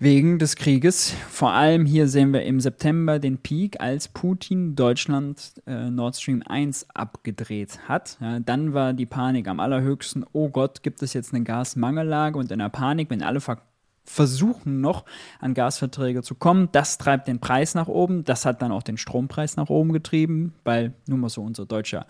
wegen 0.00 0.38
des 0.38 0.54
Krieges. 0.56 1.12
Vor 1.28 1.52
allem 1.52 1.84
hier 1.84 2.06
sehen 2.08 2.32
wir 2.32 2.42
im 2.42 2.60
September 2.60 3.18
den 3.18 3.38
Peak, 3.38 3.80
als 3.80 4.08
Putin 4.08 4.76
Deutschland 4.76 5.54
äh, 5.66 5.90
Nord 5.90 6.16
Stream 6.16 6.42
1 6.46 6.86
abgedreht 6.94 7.80
hat. 7.88 8.16
Ja, 8.20 8.38
dann 8.38 8.74
war 8.74 8.92
die 8.92 9.06
Panik 9.06 9.48
am 9.48 9.58
allerhöchsten. 9.60 10.24
Oh 10.32 10.50
Gott, 10.50 10.82
gibt 10.82 11.02
es 11.02 11.14
jetzt 11.14 11.34
eine 11.34 11.42
Gasmangellage? 11.42 12.38
Und 12.38 12.52
in 12.52 12.60
der 12.60 12.68
Panik, 12.68 13.10
wenn 13.10 13.22
alle 13.22 13.40
ver 13.40 13.60
versuchen 14.08 14.80
noch 14.80 15.04
an 15.40 15.54
Gasverträge 15.54 16.22
zu 16.22 16.34
kommen, 16.34 16.68
das 16.72 16.98
treibt 16.98 17.28
den 17.28 17.40
Preis 17.40 17.74
nach 17.74 17.88
oben. 17.88 18.24
Das 18.24 18.44
hat 18.46 18.62
dann 18.62 18.72
auch 18.72 18.82
den 18.82 18.96
Strompreis 18.96 19.56
nach 19.56 19.68
oben 19.68 19.92
getrieben, 19.92 20.54
weil 20.64 20.94
nun 21.06 21.20
mal 21.20 21.28
so 21.28 21.42
unser 21.42 21.66
deutscher 21.66 22.06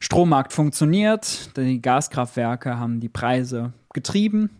Strommarkt 0.00 0.52
funktioniert. 0.52 1.56
Die 1.56 1.80
Gaskraftwerke 1.80 2.78
haben 2.78 3.00
die 3.00 3.08
Preise 3.08 3.72
getrieben 3.92 4.50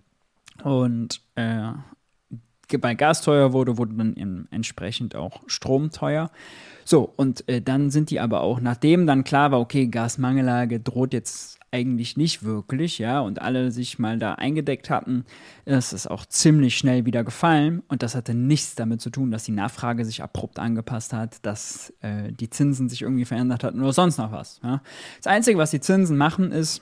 und 0.63 1.21
äh, 1.35 1.73
bei 2.81 2.95
Gas 2.95 3.23
teuer 3.23 3.53
wurde, 3.53 3.79
wurde 3.79 3.95
dann 3.95 4.49
entsprechend 4.51 5.15
auch 5.15 5.43
Strom 5.47 5.91
teuer. 5.91 6.31
So, 6.85 7.13
und 7.17 7.49
äh, 7.49 7.63
dann 7.63 7.91
sind 7.91 8.11
die 8.11 8.21
aber 8.21 8.43
auch, 8.43 8.61
nachdem 8.61 9.07
dann 9.07 9.25
klar 9.25 9.51
war, 9.53 9.61
okay, 9.61 9.87
Gasmangellage 9.87 10.81
droht 10.81 11.15
jetzt 11.15 11.59
eigentlich 11.75 12.17
nicht 12.17 12.45
wirklich, 12.45 12.99
ja, 12.99 13.19
und 13.19 13.43
alle 13.43 13.73
sich 13.73 13.99
mal 13.99 14.17
da 14.19 14.35
eingedeckt 14.35 14.91
hatten, 14.91 15.25
ist 15.65 15.93
es 15.93 16.07
auch 16.07 16.25
ziemlich 16.25 16.79
schnell 16.79 17.05
wieder 17.05 17.25
gefallen. 17.25 17.83
Und 17.89 18.05
das 18.05 18.15
hatte 18.15 18.33
nichts 18.33 18.77
damit 18.77 19.01
zu 19.01 19.11
tun, 19.11 19.33
dass 19.33 19.43
die 19.43 19.53
Nachfrage 19.53 20.05
sich 20.05 20.23
abrupt 20.23 20.61
angepasst 20.61 21.13
hat, 21.13 21.45
dass 21.45 21.93
äh, 22.01 22.31
die 22.31 22.49
Zinsen 22.49 22.89
sich 22.89 23.03
irgendwie 23.03 23.25
verändert 23.25 23.65
hatten 23.65 23.81
oder 23.81 23.93
sonst 23.93 24.19
noch 24.19 24.31
was. 24.31 24.61
Ja. 24.63 24.83
Das 25.17 25.27
Einzige, 25.27 25.59
was 25.59 25.73
die 25.73 25.81
Zinsen 25.81 26.17
machen, 26.17 26.53
ist, 26.53 26.81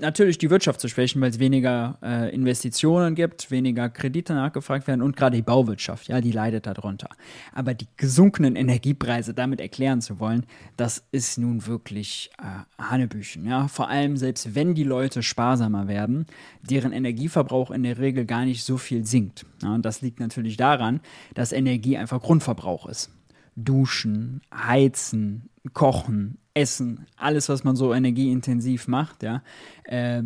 natürlich 0.00 0.38
die 0.38 0.50
Wirtschaft 0.50 0.80
zu 0.80 0.88
schwächen, 0.88 1.20
weil 1.20 1.30
es 1.30 1.38
weniger 1.38 1.98
äh, 2.02 2.34
Investitionen 2.34 3.14
gibt, 3.14 3.50
weniger 3.50 3.88
Kredite 3.88 4.34
nachgefragt 4.34 4.86
werden 4.86 5.02
und 5.02 5.16
gerade 5.16 5.36
die 5.36 5.42
Bauwirtschaft, 5.42 6.08
ja, 6.08 6.20
die 6.20 6.32
leidet 6.32 6.66
darunter. 6.66 7.08
Aber 7.52 7.74
die 7.74 7.86
gesunkenen 7.96 8.56
Energiepreise 8.56 9.34
damit 9.34 9.60
erklären 9.60 10.00
zu 10.00 10.20
wollen, 10.20 10.46
das 10.76 11.04
ist 11.12 11.38
nun 11.38 11.66
wirklich 11.66 12.30
äh, 12.38 12.82
Hanebüchen, 12.82 13.46
ja. 13.46 13.68
Vor 13.68 13.88
allem 13.88 14.16
selbst 14.16 14.54
wenn 14.54 14.74
die 14.74 14.84
Leute 14.84 15.22
sparsamer 15.22 15.88
werden, 15.88 16.26
deren 16.62 16.92
Energieverbrauch 16.92 17.70
in 17.70 17.82
der 17.82 17.98
Regel 17.98 18.24
gar 18.24 18.44
nicht 18.44 18.64
so 18.64 18.76
viel 18.76 19.04
sinkt. 19.04 19.46
Ja, 19.62 19.74
und 19.74 19.84
das 19.84 20.02
liegt 20.02 20.20
natürlich 20.20 20.56
daran, 20.56 21.00
dass 21.34 21.52
Energie 21.52 21.96
einfach 21.96 22.20
Grundverbrauch 22.20 22.86
ist. 22.86 23.10
Duschen, 23.56 24.40
Heizen, 24.54 25.50
Kochen, 25.72 26.38
Essen, 26.54 27.06
alles, 27.16 27.48
was 27.48 27.64
man 27.64 27.76
so 27.76 27.94
energieintensiv 27.94 28.88
macht, 28.88 29.22
ja, 29.22 29.42
äh, 29.84 30.22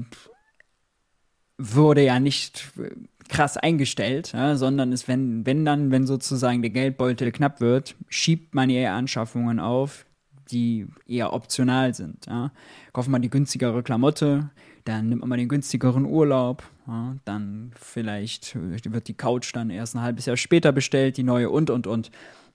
wurde 1.59 2.05
ja 2.05 2.19
nicht 2.19 2.73
krass 3.29 3.57
eingestellt, 3.57 4.33
ja, 4.33 4.57
sondern 4.57 4.93
ist, 4.93 5.09
wenn, 5.09 5.47
wenn 5.47 5.65
dann, 5.65 5.91
wenn 5.91 6.07
sozusagen 6.07 6.63
der 6.63 6.71
Geldbeutel 6.71 7.33
knapp 7.33 7.61
wird, 7.61 7.95
schiebt 8.09 8.55
man 8.55 8.71
eher 8.71 8.93
Anschaffungen 8.93 9.61
auf, 9.61 10.07
die 10.51 10.87
eher 11.07 11.33
optional 11.33 11.95
sind. 11.95 12.27
Ja. 12.27 12.53
Kauft 12.93 13.09
man 13.09 13.23
die 13.23 13.31
günstigere 13.31 13.83
Klamotte, 13.83 14.51
dann 14.85 15.09
nimmt 15.09 15.23
man 15.23 15.31
mal 15.31 15.39
den 15.39 15.49
günstigeren 15.49 16.05
Urlaub, 16.05 16.63
ja, 16.87 17.17
dann 17.25 17.73
vielleicht 17.81 18.55
wird 18.55 19.09
die 19.09 19.15
Couch 19.15 19.55
dann 19.55 19.71
erst 19.71 19.95
ein 19.95 20.03
halbes 20.03 20.27
Jahr 20.27 20.37
später 20.37 20.73
bestellt, 20.73 21.17
die 21.17 21.23
neue 21.23 21.49
und 21.49 21.71
und 21.71 21.87
und. 21.87 22.11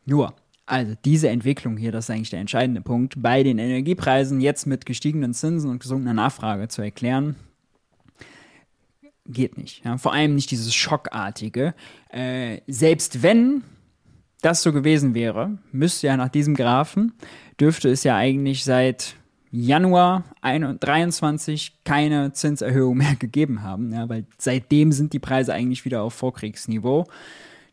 Nur, 0.05 0.35
also 0.69 0.93
diese 1.03 1.29
Entwicklung 1.29 1.77
hier, 1.77 1.91
das 1.91 2.05
ist 2.05 2.11
eigentlich 2.11 2.29
der 2.29 2.39
entscheidende 2.39 2.81
Punkt, 2.81 3.15
bei 3.17 3.43
den 3.43 3.57
Energiepreisen 3.57 4.39
jetzt 4.39 4.67
mit 4.67 4.85
gestiegenen 4.85 5.33
Zinsen 5.33 5.69
und 5.69 5.79
gesunkener 5.79 6.13
Nachfrage 6.13 6.67
zu 6.67 6.81
erklären, 6.81 7.35
geht 9.25 9.57
nicht. 9.57 9.83
Ja? 9.83 9.97
Vor 9.97 10.13
allem 10.13 10.35
nicht 10.35 10.51
dieses 10.51 10.73
Schockartige. 10.73 11.73
Äh, 12.09 12.61
selbst 12.67 13.23
wenn 13.23 13.63
das 14.41 14.61
so 14.61 14.71
gewesen 14.71 15.13
wäre, 15.13 15.57
müsste 15.71 16.07
ja 16.07 16.17
nach 16.17 16.29
diesem 16.29 16.55
Graphen, 16.55 17.13
dürfte 17.59 17.89
es 17.89 18.03
ja 18.03 18.15
eigentlich 18.15 18.63
seit 18.63 19.15
Januar 19.51 20.23
2023 20.41 21.83
keine 21.83 22.31
Zinserhöhung 22.33 22.97
mehr 22.97 23.15
gegeben 23.19 23.63
haben, 23.63 23.91
ja, 23.91 24.07
weil 24.07 24.25
seitdem 24.37 24.91
sind 24.91 25.13
die 25.13 25.19
Preise 25.19 25.53
eigentlich 25.53 25.85
wieder 25.85 26.03
auf 26.03 26.13
Vorkriegsniveau. 26.13 27.07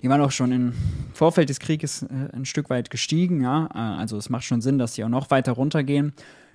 Die 0.03 0.09
waren 0.09 0.21
auch 0.21 0.31
schon 0.31 0.53
im 0.53 0.73
Vorfeld 1.13 1.49
des 1.49 1.59
Krieges 1.59 2.03
äh, 2.03 2.07
ein 2.33 2.45
Stück 2.45 2.71
weit 2.71 2.91
gestiegen, 2.91 3.43
ja. 3.43 3.69
Äh, 3.75 4.01
also 4.01 4.17
es 4.17 4.29
macht 4.29 4.45
schon 4.45 4.61
Sinn, 4.61 4.79
dass 4.79 4.95
sie 4.95 5.05
auch 5.05 5.09
noch 5.09 5.31
weiter 5.31 5.53
runtergehen. 5.53 6.13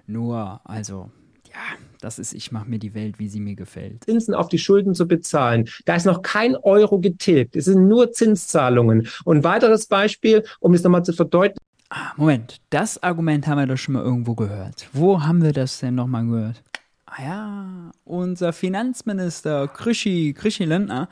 Nur, 0.07 0.61
also, 0.63 1.09
ja, 1.49 1.77
das 2.01 2.19
ist, 2.19 2.33
ich 2.33 2.51
mache 2.51 2.69
mir 2.69 2.79
die 2.79 2.93
Welt, 2.93 3.19
wie 3.19 3.27
sie 3.27 3.39
mir 3.39 3.55
gefällt. 3.55 4.03
Zinsen 4.03 4.33
auf 4.33 4.49
die 4.49 4.57
Schulden 4.57 4.93
zu 4.93 5.07
bezahlen. 5.07 5.67
Da 5.85 5.95
ist 5.95 6.05
noch 6.05 6.21
kein 6.21 6.55
Euro 6.55 6.99
getilgt. 6.99 7.55
Es 7.55 7.65
sind 7.65 7.87
nur 7.87 8.11
Zinszahlungen. 8.11 9.07
Und 9.25 9.43
weiteres 9.43 9.87
Beispiel, 9.87 10.43
um 10.59 10.73
es 10.73 10.83
nochmal 10.83 11.03
zu 11.03 11.13
verdeutlichen. 11.13 11.59
Ah, 11.89 12.13
Moment, 12.15 12.61
das 12.69 13.01
Argument 13.03 13.47
haben 13.47 13.59
wir 13.59 13.67
doch 13.67 13.77
schon 13.77 13.95
mal 13.95 14.03
irgendwo 14.03 14.33
gehört. 14.33 14.87
Wo 14.93 15.21
haben 15.21 15.43
wir 15.43 15.51
das 15.51 15.79
denn 15.79 15.95
nochmal 15.95 16.25
gehört? 16.25 16.63
Ah 17.05 17.21
ja, 17.21 17.91
unser 18.05 18.53
Finanzminister 18.53 19.67
Krischi, 19.67 20.33
Krischi 20.33 20.63
Lindner 20.63 21.09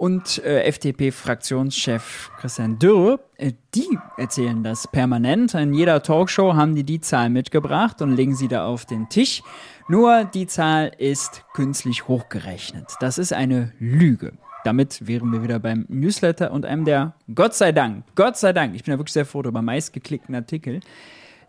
und 0.00 0.42
äh, 0.44 0.62
FDP-Fraktionschef 0.62 2.30
Christian 2.38 2.78
Dürr, 2.78 3.20
äh, 3.36 3.52
die 3.74 3.98
erzählen 4.16 4.64
das 4.64 4.88
permanent. 4.88 5.52
In 5.52 5.74
jeder 5.74 6.02
Talkshow 6.02 6.54
haben 6.54 6.74
die 6.74 6.84
die 6.84 7.02
Zahl 7.02 7.28
mitgebracht 7.28 8.00
und 8.00 8.16
legen 8.16 8.34
sie 8.34 8.48
da 8.48 8.64
auf 8.64 8.86
den 8.86 9.10
Tisch. 9.10 9.42
Nur 9.88 10.24
die 10.24 10.46
Zahl 10.46 10.92
ist 10.96 11.44
künstlich 11.52 12.08
hochgerechnet. 12.08 12.86
Das 13.00 13.18
ist 13.18 13.34
eine 13.34 13.74
Lüge. 13.78 14.32
Damit 14.64 15.06
wären 15.06 15.32
wir 15.32 15.42
wieder 15.42 15.58
beim 15.58 15.84
Newsletter 15.90 16.50
und 16.50 16.64
einem 16.64 16.86
der, 16.86 17.12
Gott 17.34 17.54
sei 17.54 17.72
Dank, 17.72 18.04
Gott 18.14 18.38
sei 18.38 18.54
Dank, 18.54 18.74
ich 18.74 18.84
bin 18.84 18.92
da 18.92 18.98
wirklich 18.98 19.12
sehr 19.12 19.26
froh 19.26 19.42
darüber, 19.42 19.60
meistgeklickten 19.60 20.34
Artikel, 20.34 20.80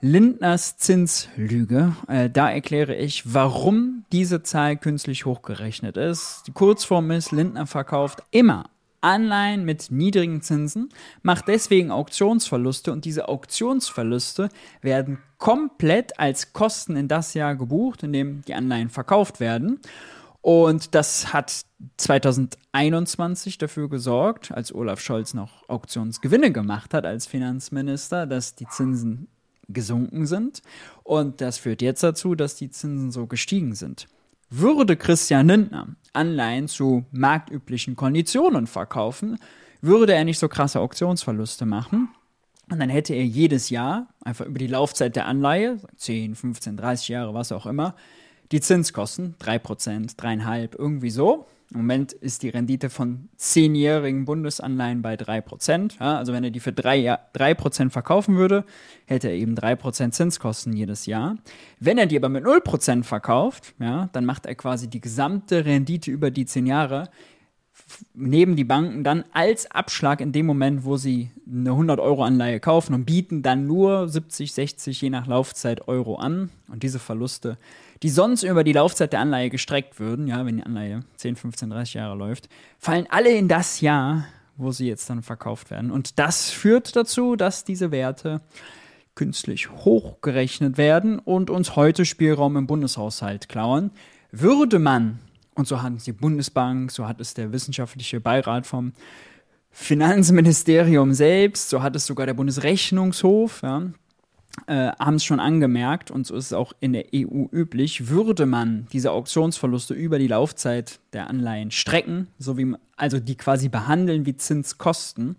Lindners 0.02 0.78
Zinslüge. 0.78 1.96
Äh, 2.08 2.30
da 2.30 2.50
erkläre 2.50 2.96
ich, 2.96 3.34
warum 3.34 4.04
diese 4.12 4.42
Zahl 4.42 4.76
künstlich 4.76 5.26
hochgerechnet 5.26 5.96
ist. 5.96 6.44
Die 6.48 6.52
Kurzform 6.52 7.12
ist, 7.12 7.32
Lindner 7.32 7.68
verkauft 7.68 8.24
immer 8.32 8.66
Anleihen 9.02 9.64
mit 9.64 9.92
niedrigen 9.92 10.42
Zinsen, 10.42 10.90
macht 11.22 11.48
deswegen 11.48 11.92
Auktionsverluste 11.92 12.92
und 12.92 13.06
diese 13.06 13.30
Auktionsverluste 13.30 14.50
werden 14.82 15.20
komplett 15.38 16.20
als 16.20 16.54
Kosten 16.54 16.96
in 16.96 17.08
das 17.08 17.34
Jahr 17.36 17.56
gebucht, 17.56 18.04
in 18.04 18.14
dem 18.14 18.42
die 18.44 18.56
Anleihen 18.56 18.90
verkauft 18.90 19.40
werden. 19.40 19.80
Und 20.42 20.96
das 20.96 21.34
hat 21.34 21.62
2021 21.98 23.60
dafür 23.60 23.90
gesorgt, 23.90 24.52
als 24.52 24.74
Olaf 24.74 25.00
Scholz 25.00 25.36
noch 25.36 25.70
Auktionsgewinne 25.70 26.52
gemacht 26.52 26.96
hat 26.96 27.06
als 27.06 27.28
Finanzminister, 27.28 28.26
dass 28.26 28.56
die 28.56 28.68
Zinsen 28.68 29.28
gesunken 29.68 30.26
sind. 30.26 30.62
Und 31.04 31.42
das 31.42 31.58
führt 31.58 31.82
jetzt 31.82 32.04
dazu, 32.04 32.36
dass 32.36 32.56
die 32.56 32.70
Zinsen 32.70 33.12
so 33.12 33.28
gestiegen 33.28 33.76
sind. 33.76 34.08
Würde 34.50 34.98
Christian 34.98 35.48
Lindner 35.48 35.96
Anleihen 36.14 36.68
zu 36.68 37.06
marktüblichen 37.12 37.96
Konditionen 37.96 38.68
verkaufen, 38.68 39.38
würde 39.82 40.14
er 40.14 40.26
nicht 40.26 40.40
so 40.40 40.48
krasse 40.48 40.80
Auktionsverluste 40.80 41.66
machen. 41.66 42.10
Und 42.70 42.80
dann 42.80 42.90
hätte 42.90 43.14
er 43.14 43.26
jedes 43.26 43.70
Jahr, 43.70 44.08
einfach 44.24 44.46
über 44.46 44.60
die 44.60 44.68
Laufzeit 44.68 45.16
der 45.16 45.26
Anleihe, 45.26 45.80
10, 45.98 46.36
15, 46.36 46.78
30 46.78 47.08
Jahre, 47.10 47.34
was 47.34 47.52
auch 47.52 47.66
immer, 47.66 47.96
die 48.52 48.62
Zinskosten, 48.62 49.36
3%, 49.40 50.18
3,5, 50.18 50.78
irgendwie 50.78 51.10
so. 51.10 51.46
Im 51.72 51.78
Moment 51.78 52.12
ist 52.12 52.44
die 52.44 52.50
Rendite 52.50 52.90
von 52.90 53.30
zehnjährigen 53.38 54.26
Bundesanleihen 54.26 55.02
bei 55.02 55.16
3%. 55.16 56.00
Ja, 56.02 56.18
also 56.18 56.34
wenn 56.34 56.44
er 56.44 56.52
die 56.52 56.60
für 56.60 56.72
3%, 56.72 57.18
3 57.32 57.90
verkaufen 57.90 58.36
würde, 58.36 58.66
hätte 59.06 59.30
er 59.30 59.36
eben 59.36 59.56
3% 59.56 60.12
Zinskosten 60.12 60.74
jedes 60.74 61.06
Jahr. 61.06 61.38
Wenn 61.80 61.98
er 61.98 62.08
die 62.08 62.18
aber 62.18 62.28
mit 62.28 62.44
0% 62.44 63.04
verkauft, 63.04 63.74
ja, 63.80 64.10
dann 64.12 64.26
macht 64.26 64.46
er 64.46 64.56
quasi 64.56 64.90
die 64.90 65.00
gesamte 65.00 65.64
Rendite 65.64 66.12
über 66.12 66.30
die 66.30 66.46
10 66.46 66.66
Jahre 66.66 67.10
neben 68.14 68.56
die 68.56 68.64
Banken 68.64 69.04
dann 69.04 69.24
als 69.32 69.70
Abschlag 69.70 70.22
in 70.22 70.32
dem 70.32 70.46
Moment, 70.46 70.84
wo 70.84 70.98
sie 70.98 71.32
eine 71.50 71.72
100-Euro-Anleihe 71.72 72.60
kaufen 72.60 72.94
und 72.94 73.06
bieten 73.06 73.42
dann 73.42 73.68
nur 73.68 74.08
70, 74.08 74.54
60 74.54 75.02
je 75.02 75.10
nach 75.10 75.28
Laufzeit 75.28 75.88
Euro 75.88 76.16
an. 76.16 76.50
Und 76.70 76.84
diese 76.84 77.00
Verluste, 77.00 77.58
die 78.04 78.10
sonst 78.10 78.44
über 78.44 78.64
die 78.64 78.74
Laufzeit 78.74 79.14
der 79.14 79.20
Anleihe 79.20 79.50
gestreckt 79.50 80.00
würden, 80.00 80.28
ja, 80.28 80.46
wenn 80.46 80.58
die 80.58 80.64
Anleihe 80.64 81.02
10, 81.18 81.36
15, 81.36 81.70
30 81.70 81.94
Jahre 81.96 82.16
läuft, 82.16 82.50
fallen 82.80 83.08
alle 83.10 83.32
in 83.32 83.48
das 83.48 83.82
Jahr, 83.82 84.26
wo 84.58 84.72
sie 84.72 84.88
jetzt 84.88 85.10
dann 85.10 85.22
verkauft 85.22 85.72
werden. 85.72 85.92
Und 85.92 86.20
das 86.20 86.50
führt 86.50 86.96
dazu, 86.96 87.36
dass 87.36 87.64
diese 87.64 87.92
Werte 87.92 88.42
künstlich 89.16 89.70
hochgerechnet 89.70 90.78
werden 90.78 91.20
und 91.20 91.50
uns 91.50 91.76
heute 91.76 92.06
Spielraum 92.06 92.58
im 92.58 92.68
Bundeshaushalt 92.68 93.50
klauen. 93.50 93.92
Würde 94.32 94.80
man 94.80 95.20
und 95.56 95.68
so 95.68 95.82
hat 95.82 95.94
es 95.96 96.06
die 96.06 96.14
Bundesbank, 96.14 96.92
so 96.92 97.08
hat 97.08 97.20
es 97.20 97.34
der 97.34 97.52
wissenschaftliche 97.52 98.20
Beirat 98.20 98.66
vom 98.66 98.94
Finanzministerium 99.70 101.14
selbst, 101.14 101.70
so 101.70 101.82
hat 101.82 101.96
es 101.96 102.06
sogar 102.06 102.26
der 102.26 102.34
Bundesrechnungshof. 102.34 103.62
Ja. 103.62 103.84
Äh, 104.68 104.92
haben 105.00 105.16
es 105.16 105.24
schon 105.24 105.40
angemerkt, 105.40 106.12
und 106.12 106.28
so 106.28 106.36
ist 106.36 106.48
es 106.48 106.54
auch 106.54 106.74
in 106.80 106.94
der 106.94 107.06
EU 107.14 107.46
üblich, 107.52 108.10
würde 108.10 108.46
man 108.46 108.88
diese 108.92 109.12
Auktionsverluste 109.12 109.94
über 109.94 110.20
die 110.20 110.28
Laufzeit 110.28 111.00
der 111.14 111.30
Anleihen 111.30 111.72
strecken, 111.72 112.28
so 112.38 112.58
wie 112.58 112.76
also 112.96 113.20
die 113.20 113.36
quasi 113.36 113.70
behandeln 113.70 114.26
wie 114.26 114.36
Zinskosten, 114.36 115.36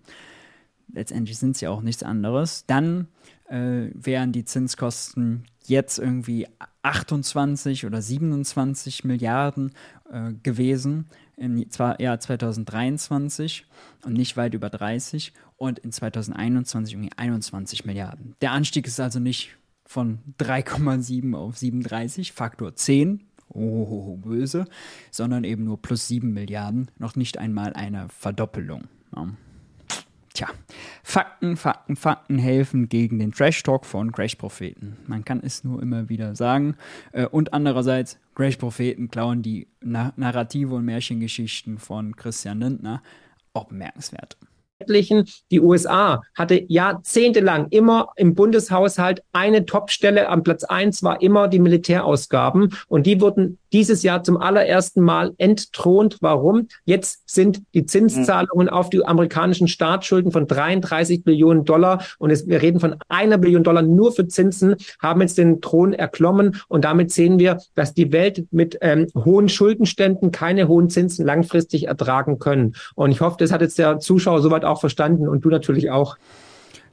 letztendlich 0.93 1.37
sind 1.37 1.55
es 1.55 1.61
ja 1.61 1.69
auch 1.69 1.81
nichts 1.81 2.03
anderes, 2.03 2.65
dann 2.65 3.07
äh, 3.49 3.87
wären 3.93 4.31
die 4.31 4.45
Zinskosten 4.45 5.45
jetzt 5.65 5.99
irgendwie 5.99 6.47
28 6.81 7.85
oder 7.85 8.01
27 8.01 9.05
Milliarden 9.05 9.71
äh, 10.11 10.33
gewesen 10.43 11.07
im 11.37 11.57
Jahr 11.57 12.19
2023 12.19 13.65
und 14.05 14.13
nicht 14.13 14.37
weit 14.37 14.53
über 14.53 14.69
30 14.69 15.33
und 15.57 15.79
in 15.79 15.91
2021 15.91 16.93
irgendwie 16.93 17.11
21 17.15 17.85
Milliarden. 17.85 18.35
Der 18.41 18.51
Anstieg 18.51 18.87
ist 18.87 18.99
also 18.99 19.19
nicht 19.19 19.57
von 19.85 20.19
3,7 20.39 21.35
auf 21.35 21.57
37, 21.57 22.31
Faktor 22.31 22.75
10, 22.75 23.23
oh, 23.49 24.17
böse, 24.17 24.65
sondern 25.11 25.43
eben 25.43 25.63
nur 25.63 25.81
plus 25.81 26.07
7 26.07 26.31
Milliarden, 26.31 26.89
noch 26.97 27.15
nicht 27.15 27.37
einmal 27.37 27.73
eine 27.73 28.09
Verdoppelung. 28.09 28.83
Ja. 29.15 29.29
Tja, 30.33 30.47
Fakten, 31.03 31.57
Fakten, 31.57 31.95
Fakten 31.95 32.39
helfen 32.39 32.89
gegen 32.89 33.19
den 33.19 33.31
Trash-Talk 33.31 33.85
von 33.85 34.11
Crash-Propheten. 34.11 34.97
Man 35.05 35.23
kann 35.23 35.41
es 35.43 35.63
nur 35.63 35.79
immer 35.79 36.09
wieder 36.09 36.35
sagen. 36.35 36.75
Äh, 37.11 37.27
und 37.27 37.53
andererseits, 37.53 38.17
Crash-Propheten 38.33 39.11
klauen 39.11 39.43
die 39.43 39.67
Narrative 39.81 40.73
und 40.73 40.85
Märchengeschichten 40.85 41.77
von 41.77 42.15
Christian 42.15 42.59
Lindner. 42.61 43.03
Auch 43.53 43.65
bemerkenswert 43.65 44.37
die 45.51 45.61
USA 45.61 46.21
hatte 46.35 46.63
jahrzehntelang 46.67 47.67
immer 47.69 48.09
im 48.15 48.35
Bundeshaushalt 48.35 49.23
eine 49.31 49.65
Topstelle. 49.65 50.29
Am 50.29 50.43
Platz 50.43 50.63
eins 50.63 51.03
war 51.03 51.21
immer 51.21 51.47
die 51.47 51.59
Militärausgaben. 51.59 52.73
Und 52.87 53.05
die 53.05 53.21
wurden 53.21 53.59
dieses 53.73 54.03
Jahr 54.03 54.23
zum 54.23 54.37
allerersten 54.37 55.01
Mal 55.01 55.33
entthront. 55.37 56.17
Warum? 56.21 56.67
Jetzt 56.85 57.23
sind 57.25 57.63
die 57.73 57.85
Zinszahlungen 57.85 58.69
auf 58.69 58.89
die 58.89 59.03
amerikanischen 59.03 59.67
Staatsschulden 59.67 60.31
von 60.31 60.47
33 60.47 61.23
Billionen 61.23 61.65
Dollar 61.65 62.03
und 62.19 62.29
es, 62.29 62.47
wir 62.47 62.61
reden 62.61 62.79
von 62.79 62.95
einer 63.09 63.37
Billion 63.37 63.63
Dollar 63.63 63.81
nur 63.81 64.11
für 64.11 64.27
Zinsen, 64.27 64.75
haben 64.99 65.21
jetzt 65.21 65.37
den 65.37 65.59
Thron 65.59 65.93
erklommen 65.93 66.61
und 66.67 66.85
damit 66.85 67.11
sehen 67.11 67.39
wir, 67.39 67.57
dass 67.75 67.93
die 67.93 68.11
Welt 68.11 68.45
mit 68.51 68.77
ähm, 68.81 69.07
hohen 69.15 69.49
Schuldenständen 69.49 70.31
keine 70.31 70.67
hohen 70.67 70.89
Zinsen 70.89 71.25
langfristig 71.25 71.87
ertragen 71.87 72.37
können. 72.37 72.75
Und 72.95 73.11
ich 73.11 73.21
hoffe, 73.21 73.37
das 73.39 73.51
hat 73.51 73.61
jetzt 73.61 73.79
der 73.79 73.99
Zuschauer 73.99 74.41
soweit 74.41 74.65
auch 74.65 74.72
verstanden 74.79 75.27
und 75.27 75.45
du 75.45 75.49
natürlich 75.49 75.91
auch. 75.91 76.17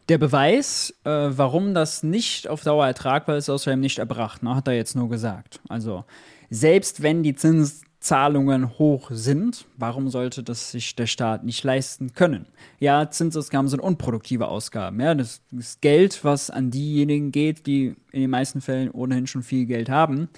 Der 0.09 0.19
Beweis, 0.19 0.93
äh, 1.05 1.11
warum 1.11 1.73
das 1.73 2.03
nicht 2.03 2.49
auf 2.49 2.65
Dauer 2.65 2.87
ertragbar 2.87 3.37
ist, 3.37 3.49
außerdem 3.49 3.79
nicht 3.79 4.01
erbracht, 4.01 4.43
ne, 4.43 4.57
hat 4.57 4.67
er 4.67 4.75
jetzt 4.75 4.97
nur 4.97 5.09
gesagt. 5.09 5.61
Also 5.69 6.05
selbst 6.51 7.01
wenn 7.03 7.23
die 7.23 7.37
Zinszahlungen 7.37 8.77
hoch 8.77 9.11
sind, 9.13 9.67
warum 9.77 10.09
sollte 10.09 10.43
das 10.43 10.73
sich 10.73 10.97
der 10.97 11.07
Staat 11.07 11.45
nicht 11.45 11.63
leisten 11.63 12.13
können? 12.13 12.47
Ja, 12.81 13.09
Zinsausgaben 13.09 13.69
sind 13.69 13.79
unproduktive 13.79 14.49
Ausgaben. 14.49 14.99
Ja, 14.99 15.15
das 15.15 15.43
ist 15.57 15.81
Geld, 15.81 16.25
was 16.25 16.51
an 16.51 16.73
diejenigen 16.73 17.31
geht, 17.31 17.69
die 17.69 17.95
in 18.11 18.23
den 18.23 18.31
meisten 18.31 18.61
Fällen 18.61 18.91
ohnehin 18.91 19.29
schon 19.29 19.45
viel 19.45 19.67
Geld 19.67 19.89
haben. 19.89 20.29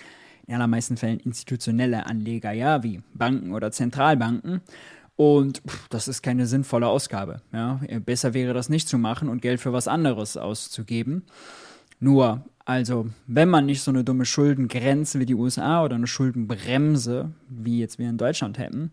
In 0.47 0.55
allermeisten 0.55 0.99
Fällen 0.99 1.21
institutionelle 1.21 2.05
Anleger, 2.05 2.53
ja, 2.53 2.83
wie 2.83 3.01
Banken 3.15 3.55
oder 3.55 3.71
Zentralbanken. 3.71 4.61
Und 5.16 5.62
pff, 5.66 5.88
das 5.88 6.09
ist 6.09 6.23
keine 6.23 6.47
sinnvolle 6.47 6.88
Ausgabe. 6.88 7.42
Ja? 7.52 7.81
Besser 8.04 8.35
wäre 8.35 8.54
das 8.54 8.69
nicht 8.69 8.88
zu 8.88 8.99
machen 8.99 9.28
und 9.28 9.42
Geld 9.42 9.61
für 9.61 9.73
was 9.73 9.88
anderes 9.88 10.37
auszugeben. 10.37 11.25
Nur, 12.00 12.45
also, 12.64 13.07
wenn 13.26 13.49
man 13.49 13.66
nicht 13.66 13.83
so 13.83 13.90
eine 13.90 14.04
dumme 14.04 14.25
Schuldengrenze 14.25 15.21
wie 15.21 15.26
die 15.26 15.35
USA 15.35 15.85
oder 15.85 15.97
eine 15.97 16.07
Schuldenbremse, 16.07 17.33
wie 17.49 17.81
jetzt 17.81 17.99
wir 17.99 18.09
in 18.09 18.19
Deutschland 18.19 18.59
hätten, 18.59 18.90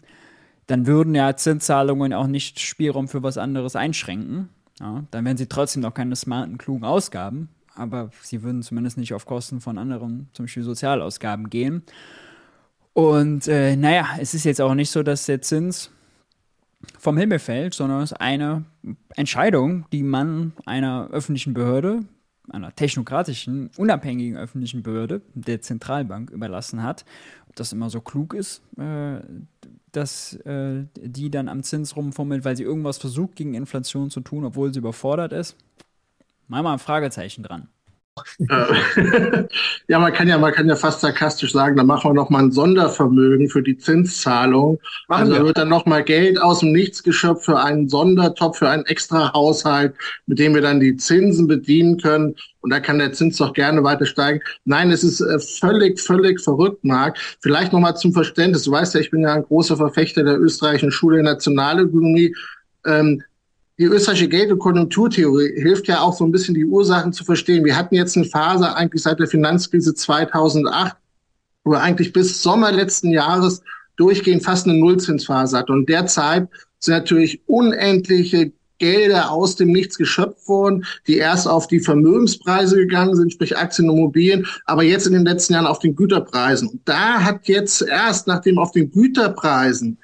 dann 0.68 0.86
würden 0.86 1.16
ja 1.16 1.36
Zinszahlungen 1.36 2.14
auch 2.14 2.28
nicht 2.28 2.60
Spielraum 2.60 3.08
für 3.08 3.24
was 3.24 3.38
anderes 3.38 3.76
einschränken. 3.76 4.50
Ja, 4.80 5.04
dann 5.12 5.26
wären 5.26 5.38
sie 5.38 5.48
trotzdem 5.48 5.82
noch 5.82 5.94
keine 5.94 6.16
smarten, 6.16 6.58
klugen 6.58 6.86
Ausgaben, 6.86 7.50
aber 7.76 8.12
sie 8.22 8.44
würden 8.44 8.62
zumindest 8.62 8.98
nicht 8.98 9.14
auf 9.14 9.26
Kosten 9.26 9.62
von 9.62 9.78
anderen, 9.78 10.30
zum 10.34 10.46
Beispiel 10.46 10.64
Sozialausgaben, 10.64 11.50
gehen. 11.50 11.84
Und 12.94 13.48
äh, 13.48 13.76
naja, 13.76 14.08
es 14.20 14.34
ist 14.34 14.44
jetzt 14.46 14.62
auch 14.62 14.76
nicht 14.76 14.92
so, 14.92 15.04
dass 15.04 15.26
der 15.26 15.42
Zins 15.42 15.92
vom 16.98 17.18
Himmel 17.18 17.40
fällt, 17.40 17.74
sondern 17.74 18.02
es 18.02 18.12
ist 18.12 18.18
eine 18.18 18.66
Entscheidung, 19.16 19.86
die 19.92 20.04
man 20.04 20.54
einer 20.66 21.10
öffentlichen 21.12 21.54
Behörde, 21.54 22.06
einer 22.50 22.74
technokratischen, 22.76 23.70
unabhängigen 23.78 24.38
öffentlichen 24.38 24.82
Behörde, 24.84 25.22
der 25.34 25.62
Zentralbank, 25.62 26.30
überlassen 26.30 26.84
hat. 26.84 27.06
Ob 27.48 27.56
das 27.56 27.74
immer 27.74 27.90
so 27.90 28.02
klug 28.02 28.34
ist, 28.34 28.62
äh, 28.78 29.20
dass 29.92 30.34
äh, 30.46 30.86
die 30.96 31.30
dann 31.30 31.50
am 31.50 31.64
Zins 31.64 31.96
rumfummelt, 31.96 32.46
weil 32.46 32.56
sie 32.56 32.64
irgendwas 32.64 32.98
versucht, 32.98 33.36
gegen 33.36 33.54
Inflation 33.54 34.10
zu 34.10 34.22
tun, 34.22 34.46
obwohl 34.46 34.74
sie 34.74 34.80
überfordert 34.80 35.34
ist. 35.34 35.56
Mal 36.48 36.64
mal 36.64 36.74
ein 36.74 36.80
Fragezeichen 36.80 37.44
dran. 37.44 37.68
Äh, 38.40 39.44
ja, 39.88 40.00
man 40.00 40.14
kann 40.14 40.28
ja, 40.28 40.38
man 40.38 40.54
kann 40.54 40.68
ja 40.68 40.76
fast 40.76 41.02
sarkastisch 41.02 41.54
sagen, 41.54 41.78
da 41.78 41.84
machen 41.84 42.10
wir 42.10 42.14
noch 42.14 42.30
mal 42.30 42.44
ein 42.44 42.52
Sondervermögen 42.52 43.50
für 43.50 43.62
die 43.62 43.78
Zinszahlung. 43.78 44.80
Machen 45.08 45.24
also 45.24 45.34
wir. 45.34 45.46
wird 45.46 45.58
dann 45.58 45.70
noch 45.70 45.86
mal 45.86 46.04
Geld 46.04 46.42
aus 46.42 46.60
dem 46.60 46.72
Nichts 46.72 47.04
geschöpft 47.04 47.46
für 47.46 47.60
einen 47.60 47.90
Sondertopf, 47.90 48.58
für 48.60 48.70
einen 48.70 48.86
extra 48.86 49.34
Haushalt, 49.34 49.96
mit 50.26 50.40
dem 50.40 50.54
wir 50.54 50.62
dann 50.62 50.80
die 50.80 50.96
Zinsen 50.98 51.48
bedienen 51.48 51.98
können. 51.98 52.36
Und 52.62 52.72
da 52.72 52.80
kann 52.80 53.00
der 53.00 53.14
Zins 53.14 53.38
doch 53.38 53.54
gerne 53.54 53.84
weiter 53.84 54.06
steigen. 54.06 54.42
Nein, 54.66 54.92
es 54.92 55.04
ist 55.04 55.22
äh, 55.22 55.40
völlig, 55.40 56.00
völlig 56.00 56.42
verrückt, 56.42 56.84
Marc. 56.84 57.18
Vielleicht 57.40 57.72
noch 57.72 57.80
mal 57.80 57.96
zum 57.96 58.12
Verständnis. 58.12 58.64
Du 58.64 58.72
weißt 58.72 58.96
ja, 58.96 59.00
ich 59.00 59.12
bin 59.12 59.22
ja 59.22 59.34
ein 59.34 59.44
großer 59.44 59.78
Verfechter 59.78 60.24
der 60.24 60.40
österreichischen 60.40 60.92
Schule 60.92 61.24
Nationalökonomie. 61.24 62.36
Ähm, 62.86 63.24
die 63.80 63.86
österreichische 63.86 64.28
Geld- 64.28 64.52
und 64.52 64.60
Konjunkturtheorie 64.60 65.54
hilft 65.62 65.88
ja 65.88 66.02
auch 66.02 66.14
so 66.14 66.26
ein 66.26 66.34
bisschen 66.34 66.54
die 66.54 66.66
Ursachen 66.66 67.14
zu 67.14 67.24
verstehen. 67.24 67.64
Wir 67.64 67.78
hatten 67.78 67.96
jetzt 67.96 68.18
eine 68.18 68.26
Phase 68.26 68.76
eigentlich 68.76 69.02
seit 69.02 69.20
der 69.20 69.28
Finanzkrise 69.28 69.96
2008, 69.96 70.98
wo 71.64 71.72
wir 71.72 71.82
eigentlich 71.82 72.12
bis 72.12 72.44
Sommer 72.44 72.74
letzten 72.74 73.12
Jahres 73.12 73.62
durchgehend 73.96 74.44
fast 74.44 74.68
eine 74.68 74.78
Nullzinsphase 74.78 75.58
hatten. 75.58 75.72
Und 75.72 75.88
derzeit 75.88 76.50
sind 76.80 76.94
natürlich 76.94 77.42
unendliche 77.48 78.52
Gelder 78.80 79.32
aus 79.32 79.56
dem 79.56 79.72
Nichts 79.72 79.98
geschöpft 79.98 80.48
worden, 80.50 80.86
die 81.08 81.18
erst 81.18 81.48
auf 81.48 81.68
die 81.68 81.80
Vermögenspreise 81.80 82.76
gegangen 82.76 83.16
sind, 83.16 83.32
sprich 83.32 83.58
Aktien 83.58 83.90
und 83.90 83.98
Immobilien, 83.98 84.46
aber 84.66 84.84
jetzt 84.84 85.08
in 85.08 85.14
den 85.14 85.26
letzten 85.26 85.54
Jahren 85.54 85.68
auf 85.68 85.80
den 85.80 85.96
Güterpreisen. 85.96 86.68
Und 86.68 86.82
da 86.84 87.24
hat 87.24 87.48
jetzt 87.48 87.82
erst, 87.82 88.28
nachdem 88.28 88.58
auf 88.58 88.72
den 88.72 88.92
Güterpreisen 88.92 89.98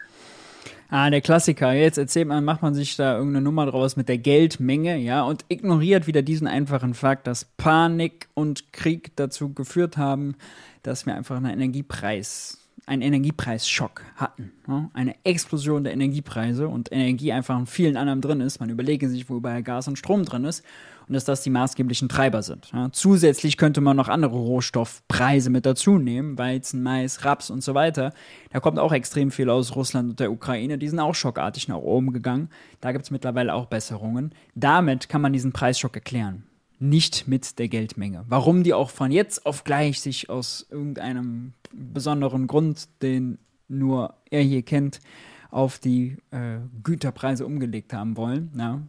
Ah, 0.90 1.10
der 1.10 1.22
Klassiker. 1.22 1.74
Jetzt 1.74 1.98
erzählt 1.98 2.28
man, 2.28 2.46
macht 2.46 2.62
man 2.62 2.74
sich 2.76 2.96
da 2.96 3.18
irgendeine 3.18 3.44
Nummer 3.44 3.66
draus 3.66 3.96
mit 3.96 4.08
der 4.08 4.20
Geldmenge, 4.20 4.98
ja, 4.98 5.24
und 5.24 5.44
ignoriert 5.48 6.06
wieder 6.06 6.22
diesen 6.22 6.48
einfachen 6.48 6.94
Fakt, 6.94 7.28
dass 7.28 7.46
Panik 7.58 8.28
und 8.36 8.72
Krieg 8.72 9.16
dazu 9.16 9.54
geführt 9.54 9.98
haben, 9.98 10.36
dass 10.84 11.06
wir 11.06 11.16
einfach 11.16 11.38
einen 11.38 11.50
Energiepreis, 11.50 12.65
einen 12.86 13.02
Energiepreisschock 13.02 14.04
hatten. 14.16 14.52
Ja? 14.68 14.90
Eine 14.94 15.16
Explosion 15.24 15.84
der 15.84 15.94
Energiepreise 15.94 16.68
und 16.68 16.92
Energie 16.92 17.32
einfach 17.32 17.58
in 17.58 17.66
vielen 17.66 17.98
anderen 17.98 18.22
drin 18.22 18.42
ist. 18.42 18.60
Man 18.60 18.70
überlege 18.70 19.10
sich, 19.10 19.30
wo 19.30 19.38
überall 19.38 19.64
Gas 19.64 19.88
und 19.88 19.98
Strom 19.98 20.26
drin 20.26 20.46
ist 20.46 20.64
und 21.08 21.14
dass 21.14 21.26
das 21.26 21.42
die 21.44 21.50
maßgeblichen 21.50 22.10
Treiber 22.10 22.42
sind. 22.42 22.72
Ja, 22.74 22.90
zusätzlich 22.92 23.58
könnte 23.58 23.82
man 23.82 23.98
noch 23.98 24.08
andere 24.08 24.36
Rohstoffpreise 24.36 25.50
mit 25.50 25.66
dazu 25.66 25.98
nehmen, 25.98 26.38
Weizen, 26.38 26.84
Mais, 26.84 27.26
Raps 27.26 27.50
und 27.50 27.64
so 27.64 27.74
weiter. 27.74 28.14
Da 28.52 28.60
kommt 28.60 28.80
auch 28.80 28.92
extrem 28.92 29.32
viel 29.32 29.50
aus 29.50 29.76
Russland 29.76 30.12
und 30.12 30.20
der 30.20 30.32
Ukraine, 30.32 30.78
die 30.78 30.90
sind 30.90 31.00
auch 31.00 31.16
schockartig 31.16 31.68
nach 31.68 31.78
oben 31.78 32.14
gegangen. 32.14 32.50
Da 32.82 32.92
gibt 32.92 33.06
es 33.06 33.12
mittlerweile 33.12 33.54
auch 33.54 33.66
Besserungen. 33.66 34.34
Damit 34.54 35.10
kann 35.10 35.22
man 35.22 35.34
diesen 35.34 35.54
Preisschock 35.54 35.96
erklären. 35.96 36.44
Nicht 36.80 37.28
mit 37.28 37.58
der 37.60 37.68
Geldmenge. 37.68 38.26
Warum 38.28 38.64
die 38.64 38.74
auch 38.74 38.90
von 38.90 39.12
jetzt 39.12 39.46
auf 39.46 39.64
gleich 39.64 40.02
sich 40.02 40.30
aus 40.30 40.66
irgendeinem 40.70 41.54
besonderen 41.72 42.48
Grund, 42.48 42.88
den 43.02 43.38
nur 43.68 44.14
er 44.30 44.42
hier 44.42 44.62
kennt, 44.62 45.00
auf 45.52 45.80
die 45.80 46.18
äh, 46.32 46.58
Güterpreise 46.84 47.46
umgelegt 47.46 47.94
haben 47.94 48.18
wollen. 48.18 48.52
Ja, 48.58 48.82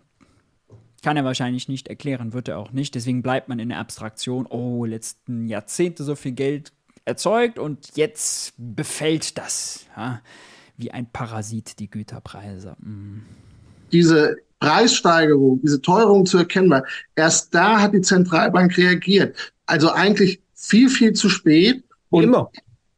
kann 1.02 1.16
er 1.16 1.24
wahrscheinlich 1.24 1.68
nicht 1.68 1.86
erklären, 1.86 2.32
wird 2.32 2.48
er 2.48 2.58
auch 2.58 2.72
nicht. 2.72 2.96
Deswegen 2.96 3.22
bleibt 3.22 3.48
man 3.48 3.60
in 3.60 3.68
der 3.68 3.78
Abstraktion, 3.78 4.46
oh, 4.46 4.84
letzten 4.84 5.46
Jahrzehnte 5.46 6.02
so 6.02 6.16
viel 6.16 6.32
Geld 6.32 6.72
erzeugt 7.04 7.60
und 7.60 7.96
jetzt 7.96 8.54
befällt 8.58 9.38
das 9.38 9.86
ja, 9.96 10.20
wie 10.76 10.90
ein 10.90 11.06
Parasit 11.12 11.78
die 11.78 11.88
Güterpreise. 11.88 12.76
Mm. 12.80 13.20
Diese 13.92 14.36
Preissteigerung, 14.60 15.60
diese 15.62 15.80
Teuerung 15.82 16.26
zu 16.26 16.38
erkennen 16.38 16.82
erst 17.14 17.54
da 17.54 17.80
hat 17.80 17.92
die 17.92 18.00
Zentralbank 18.00 18.76
reagiert. 18.76 19.36
Also 19.66 19.90
eigentlich 19.90 20.40
viel, 20.54 20.88
viel 20.88 21.12
zu 21.12 21.28
spät. 21.28 21.82
Und, 22.10 22.24
Immer. 22.24 22.50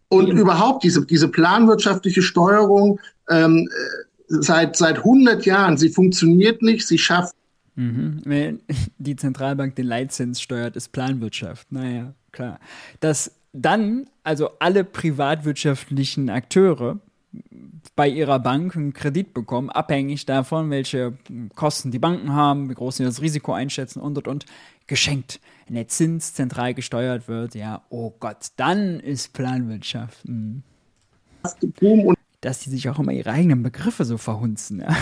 und 0.08 0.28
Immer. 0.28 0.40
überhaupt 0.40 0.84
diese, 0.84 1.04
diese 1.04 1.28
planwirtschaftliche 1.28 2.22
Steuerung 2.22 3.00
ähm, 3.28 3.68
äh, 3.68 4.04
seit, 4.28 4.76
seit 4.76 4.98
100 4.98 5.44
Jahren, 5.46 5.76
sie 5.76 5.88
funktioniert 5.88 6.62
nicht, 6.62 6.86
sie 6.86 6.98
schafft 6.98 7.34
Mhm. 7.78 8.22
Wenn 8.24 8.60
die 8.98 9.16
Zentralbank 9.16 9.76
den 9.76 9.86
Leitzins 9.86 10.42
steuert, 10.42 10.76
ist 10.76 10.90
Planwirtschaft. 10.90 11.70
Naja, 11.70 12.12
klar. 12.32 12.58
Dass 13.00 13.30
dann 13.52 14.10
also 14.24 14.50
alle 14.58 14.84
privatwirtschaftlichen 14.84 16.28
Akteure 16.28 16.98
bei 17.94 18.08
ihrer 18.08 18.38
Bank 18.38 18.76
einen 18.76 18.92
Kredit 18.92 19.34
bekommen, 19.34 19.70
abhängig 19.70 20.24
davon, 20.26 20.70
welche 20.70 21.14
Kosten 21.54 21.90
die 21.90 21.98
Banken 21.98 22.32
haben, 22.32 22.70
wie 22.70 22.74
groß 22.74 22.96
sie 22.96 23.04
das 23.04 23.20
Risiko 23.20 23.52
einschätzen 23.52 24.00
und 24.00 24.16
und 24.18 24.28
und, 24.28 24.46
geschenkt. 24.86 25.40
Wenn 25.66 25.74
der 25.74 25.88
Zins 25.88 26.34
zentral 26.34 26.74
gesteuert 26.74 27.28
wird, 27.28 27.54
ja, 27.54 27.82
oh 27.90 28.14
Gott, 28.18 28.48
dann 28.56 29.00
ist 29.00 29.32
Planwirtschaft. 29.32 30.24
Hm. 30.24 30.62
Dass 32.40 32.60
die 32.60 32.70
sich 32.70 32.88
auch 32.88 32.98
immer 32.98 33.12
ihre 33.12 33.30
eigenen 33.30 33.62
Begriffe 33.62 34.04
so 34.04 34.16
verhunzen, 34.16 34.80
ja. 34.80 34.96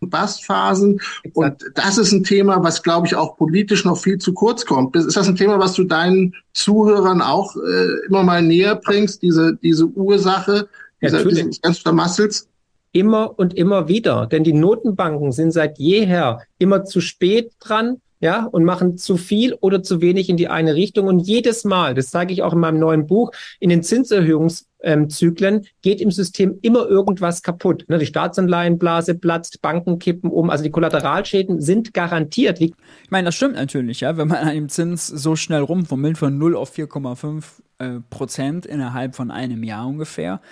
Bastphasen. 0.00 1.00
Und 1.34 1.62
das 1.74 1.98
ist 1.98 2.12
ein 2.12 2.24
Thema, 2.24 2.62
was, 2.62 2.82
glaube 2.82 3.06
ich, 3.06 3.14
auch 3.14 3.36
politisch 3.36 3.84
noch 3.84 3.98
viel 3.98 4.18
zu 4.18 4.32
kurz 4.32 4.64
kommt. 4.64 4.96
Ist 4.96 5.16
das 5.16 5.28
ein 5.28 5.36
Thema, 5.36 5.58
was 5.58 5.74
du 5.74 5.84
deinen 5.84 6.34
Zuhörern 6.54 7.20
auch 7.20 7.54
äh, 7.56 8.06
immer 8.06 8.22
mal 8.22 8.42
näher 8.42 8.76
bringst, 8.76 9.22
diese, 9.22 9.56
diese 9.56 9.86
Ursache, 9.86 10.68
dieser, 11.02 11.24
dieses 11.24 11.60
ganz 11.60 11.78
Vermassels? 11.78 12.48
Immer 12.92 13.38
und 13.38 13.54
immer 13.54 13.88
wieder. 13.88 14.26
Denn 14.26 14.44
die 14.44 14.52
Notenbanken 14.52 15.32
sind 15.32 15.52
seit 15.52 15.78
jeher 15.78 16.42
immer 16.58 16.84
zu 16.84 17.00
spät 17.00 17.52
dran, 17.60 18.00
ja, 18.20 18.44
und 18.44 18.64
machen 18.64 18.98
zu 18.98 19.16
viel 19.16 19.54
oder 19.54 19.82
zu 19.82 20.02
wenig 20.02 20.28
in 20.28 20.36
die 20.36 20.48
eine 20.48 20.74
Richtung. 20.74 21.06
Und 21.06 21.20
jedes 21.20 21.64
Mal, 21.64 21.94
das 21.94 22.10
zeige 22.10 22.32
ich 22.32 22.42
auch 22.42 22.52
in 22.52 22.60
meinem 22.60 22.78
neuen 22.78 23.06
Buch, 23.06 23.32
in 23.60 23.70
den 23.70 23.82
Zinserhöhungszyklen 23.82 25.66
geht 25.80 26.02
im 26.02 26.10
System 26.10 26.58
immer 26.60 26.86
irgendwas 26.86 27.42
kaputt. 27.42 27.86
Ne, 27.88 27.98
die 27.98 28.06
Staatsanleihenblase 28.06 29.14
platzt, 29.14 29.62
Banken 29.62 29.98
kippen 29.98 30.30
um, 30.30 30.50
also 30.50 30.62
die 30.62 30.70
Kollateralschäden 30.70 31.62
sind 31.62 31.94
garantiert. 31.94 32.60
Ich 32.60 32.74
meine, 33.08 33.26
das 33.26 33.36
stimmt 33.36 33.54
natürlich, 33.54 34.00
ja, 34.00 34.18
wenn 34.18 34.28
man 34.28 34.38
einem 34.38 34.68
Zins 34.68 35.06
so 35.06 35.34
schnell 35.34 35.62
rumfummelt 35.62 36.18
von 36.18 36.36
0 36.36 36.56
auf 36.56 36.76
4,5 36.76 37.44
äh, 37.78 38.00
Prozent 38.10 38.66
innerhalb 38.66 39.14
von 39.14 39.30
einem 39.30 39.62
Jahr 39.64 39.86
ungefähr 39.86 40.42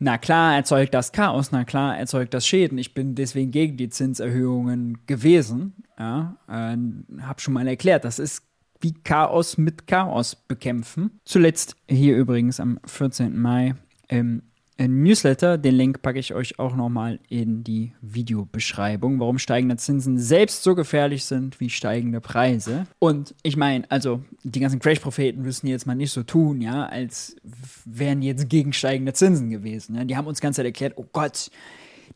na 0.00 0.18
klar 0.18 0.56
erzeugt 0.56 0.94
das 0.94 1.12
Chaos, 1.12 1.52
na 1.52 1.64
klar 1.64 1.96
erzeugt 1.96 2.34
das 2.34 2.46
Schäden. 2.46 2.78
Ich 2.78 2.94
bin 2.94 3.14
deswegen 3.14 3.50
gegen 3.50 3.76
die 3.76 3.90
Zinserhöhungen 3.90 4.98
gewesen. 5.06 5.74
Ja, 5.98 6.36
äh, 6.48 6.76
hab 7.22 7.40
schon 7.40 7.54
mal 7.54 7.68
erklärt, 7.68 8.04
das 8.04 8.18
ist 8.18 8.42
wie 8.80 8.94
Chaos 8.94 9.58
mit 9.58 9.86
Chaos 9.86 10.34
bekämpfen. 10.34 11.20
Zuletzt 11.24 11.76
hier 11.86 12.16
übrigens 12.16 12.60
am 12.60 12.80
14. 12.86 13.38
Mai 13.38 13.74
im 14.08 14.42
Newsletter. 14.88 15.58
Den 15.58 15.74
Link 15.74 16.02
packe 16.02 16.18
ich 16.18 16.34
euch 16.34 16.58
auch 16.58 16.74
nochmal 16.74 17.18
in 17.28 17.64
die 17.64 17.92
Videobeschreibung, 18.00 19.20
warum 19.20 19.38
steigende 19.38 19.76
Zinsen 19.76 20.18
selbst 20.18 20.62
so 20.62 20.74
gefährlich 20.74 21.24
sind 21.24 21.60
wie 21.60 21.70
steigende 21.70 22.20
Preise. 22.20 22.86
Und 22.98 23.34
ich 23.42 23.56
meine, 23.56 23.90
also 23.90 24.22
die 24.42 24.60
ganzen 24.60 24.78
Crash-Propheten 24.78 25.42
müssen 25.42 25.66
jetzt 25.66 25.86
mal 25.86 25.94
nicht 25.94 26.12
so 26.12 26.22
tun, 26.22 26.60
ja, 26.60 26.86
als 26.86 27.36
wären 27.84 28.22
jetzt 28.22 28.48
gegen 28.48 28.72
steigende 28.72 29.12
Zinsen 29.12 29.50
gewesen. 29.50 29.96
Ja? 29.96 30.04
Die 30.04 30.16
haben 30.16 30.26
uns 30.26 30.40
ganz 30.40 30.56
Zeit 30.56 30.66
erklärt, 30.66 30.94
oh 30.96 31.06
Gott, 31.12 31.50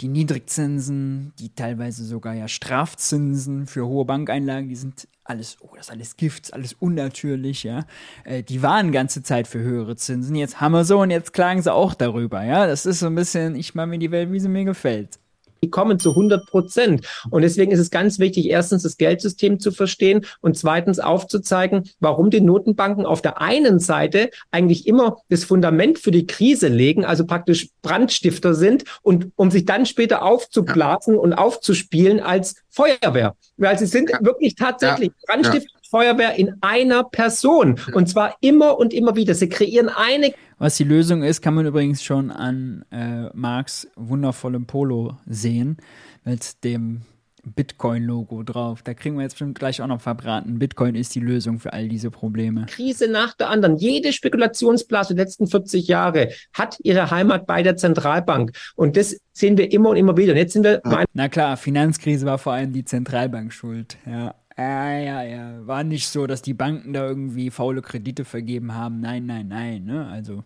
die 0.01 0.09
Niedrigzinsen, 0.09 1.33
die 1.39 1.51
teilweise 1.51 2.05
sogar 2.05 2.35
ja 2.35 2.49
Strafzinsen 2.49 3.67
für 3.67 3.87
hohe 3.87 4.05
Bankeinlagen, 4.05 4.69
die 4.69 4.77
sind 4.77 5.07
alles, 5.25 5.57
oh, 5.61 5.71
das 5.75 5.87
ist 5.87 5.93
alles 5.93 6.17
Gift, 6.17 6.53
alles 6.53 6.75
unnatürlich, 6.75 7.65
ja. 7.65 7.87
Äh, 8.25 8.43
die 8.43 8.63
waren 8.63 8.93
ganze 8.93 9.23
Zeit 9.23 9.49
für 9.49 9.59
höhere 9.59 9.97
Zinsen. 9.97 10.37
Jetzt 10.37 10.61
haben 10.61 10.73
wir 10.73 10.85
so 10.85 11.01
und 11.01 11.11
jetzt 11.11 11.33
klagen 11.33 11.63
sie 11.63 11.73
auch 11.73 11.95
darüber, 11.95 12.45
ja. 12.45 12.67
Das 12.67 12.87
ist 12.87 13.01
so 13.01 13.07
ein 13.07 13.15
bisschen, 13.15 13.57
ich 13.57 13.75
mache 13.75 13.87
mir 13.87 13.99
die 13.99 14.11
Welt, 14.11 14.33
wie 14.33 14.41
sie 14.41 14.49
mir 14.49 14.65
gefällt 14.65 15.19
die 15.65 15.71
kommen 15.71 15.99
zu 15.99 16.11
100 16.11 16.45
Prozent. 16.45 17.07
Und 17.31 17.41
deswegen 17.41 17.73
ist 17.73 17.81
es 17.81 17.91
ganz 17.91 18.19
wichtig, 18.19 18.51
erstens 18.51 18.83
das 18.83 18.99
Geldsystem 18.99 19.59
zu 19.59 19.73
verstehen 19.73 20.27
und 20.43 20.59
zweitens 20.59 20.99
aufzuzeigen, 20.99 21.89
warum 22.01 22.29
die 22.29 22.43
Notenbanken 22.43 23.07
auf 23.07 23.23
der 23.23 23.41
einen 23.41 23.79
Seite 23.79 24.29
eigentlich 24.51 24.87
immer 24.87 25.17
das 25.31 25.45
Fundament 25.45 25.99
für 25.99 26.11
die 26.11 26.27
Krise 26.27 26.69
legen, 26.69 27.07
also 27.07 27.25
praktisch 27.25 27.71
Brandstifter 27.81 28.53
sind 28.53 28.85
und 29.01 29.31
um 29.37 29.51
sich 29.51 29.65
dann 29.65 29.87
später 29.87 30.23
aufzublasen 30.23 31.15
ja. 31.15 31.21
und 31.21 31.33
aufzuspielen 31.33 32.21
als 32.21 32.57
Feuerwehr. 32.69 33.35
Weil 33.57 33.79
sie 33.79 33.87
sind 33.87 34.11
ja. 34.11 34.19
wirklich 34.21 34.55
tatsächlich 34.55 35.09
ja. 35.09 35.35
Brandstifter 35.35 35.75
Feuerwehr 35.95 36.35
in 36.35 36.57
einer 36.61 37.05
Person. 37.05 37.81
Und 37.93 38.09
zwar 38.09 38.37
immer 38.41 38.79
und 38.79 38.93
immer 38.93 39.15
wieder. 39.15 39.33
Sie 39.35 39.49
kreieren 39.49 39.89
eine. 39.89 40.35
Was 40.65 40.79
die 40.79 40.85
Lösung 40.85 41.23
ist, 41.23 41.43
kann 41.43 41.53
man 41.53 41.67
übrigens 41.67 42.03
schon 42.03 42.31
an 42.31 42.87
äh, 42.91 43.29
Marx 43.35 43.87
wundervollem 43.97 44.65
Polo 44.65 45.19
sehen, 45.27 45.77
mit 46.25 46.65
dem 46.65 47.03
Bitcoin-Logo 47.45 48.43
drauf. 48.45 48.81
Da 48.83 48.95
kriegen 48.95 49.17
wir 49.17 49.25
jetzt 49.25 49.35
bestimmt 49.35 49.59
gleich 49.59 49.83
auch 49.83 49.87
noch 49.89 50.01
verbraten. 50.01 50.59
Bitcoin 50.59 50.95
ist 50.95 51.15
die 51.15 51.21
Lösung 51.21 51.59
für 51.59 51.75
all 51.75 51.91
diese 51.91 52.11
Probleme. 52.11 52.65
Krise 52.65 53.09
nach 53.09 53.35
der 53.35 53.51
anderen. 53.51 53.77
Jede 53.77 54.15
Spekulationsblase 54.15 55.15
der 55.15 55.27
letzten 55.27 55.49
40 55.49 55.87
Jahre 55.87 56.31
hat 56.55 56.79
ihre 56.83 57.11
Heimat 57.11 57.47
bei 57.47 57.63
der 57.63 57.77
Zentralbank. 57.77 58.53
Und 58.75 58.97
das 58.97 59.21
sehen 59.35 59.59
wir 59.59 59.71
immer 59.71 59.91
und 59.91 59.97
immer 59.99 60.17
wieder. 60.17 60.33
Und 60.33 60.39
jetzt 60.39 60.55
sind 60.55 60.65
wir. 60.65 60.81
Na 61.13 61.29
klar, 61.29 61.59
Finanzkrise 61.59 62.25
war 62.25 62.39
vor 62.39 62.55
allem 62.55 62.73
die 62.73 62.87
Zentralbank 62.87 63.53
schuld. 63.53 63.99
Ja. 64.07 64.35
Ja, 64.57 64.93
ja, 64.99 65.23
ja. 65.23 65.67
War 65.67 65.83
nicht 65.83 66.09
so, 66.09 66.27
dass 66.27 66.41
die 66.41 66.55
Banken 66.55 66.93
da 66.93 67.07
irgendwie 67.07 67.51
faule 67.51 67.83
Kredite 67.83 68.25
vergeben 68.25 68.75
haben. 68.75 69.01
Nein, 69.01 69.27
nein, 69.27 69.49
nein. 69.49 69.85
Ne? 69.85 70.07
Also, 70.07 70.45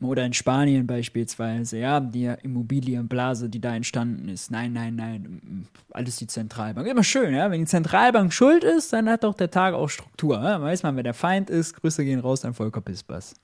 oder 0.00 0.24
in 0.24 0.32
Spanien 0.32 0.86
beispielsweise, 0.86 1.78
ja, 1.78 2.00
die 2.00 2.24
Immobilienblase, 2.42 3.50
die 3.50 3.60
da 3.60 3.76
entstanden 3.76 4.28
ist. 4.28 4.50
Nein, 4.50 4.72
nein, 4.72 4.96
nein. 4.96 5.66
Alles 5.90 6.16
die 6.16 6.26
Zentralbank. 6.26 6.86
Immer 6.88 7.04
schön, 7.04 7.34
ja. 7.34 7.50
Wenn 7.50 7.60
die 7.60 7.66
Zentralbank 7.66 8.32
schuld 8.32 8.64
ist, 8.64 8.94
dann 8.94 9.08
hat 9.10 9.24
doch 9.24 9.34
der 9.34 9.50
Tag 9.50 9.74
auch 9.74 9.88
Struktur. 9.88 10.42
Ja? 10.42 10.62
Weiß 10.62 10.82
man, 10.82 10.96
wer 10.96 11.02
der 11.02 11.14
Feind 11.14 11.50
ist. 11.50 11.74
Grüße 11.74 12.04
gehen 12.04 12.20
raus 12.20 12.46
an 12.46 12.54
Volker 12.54 12.80
Pispers 12.80 13.34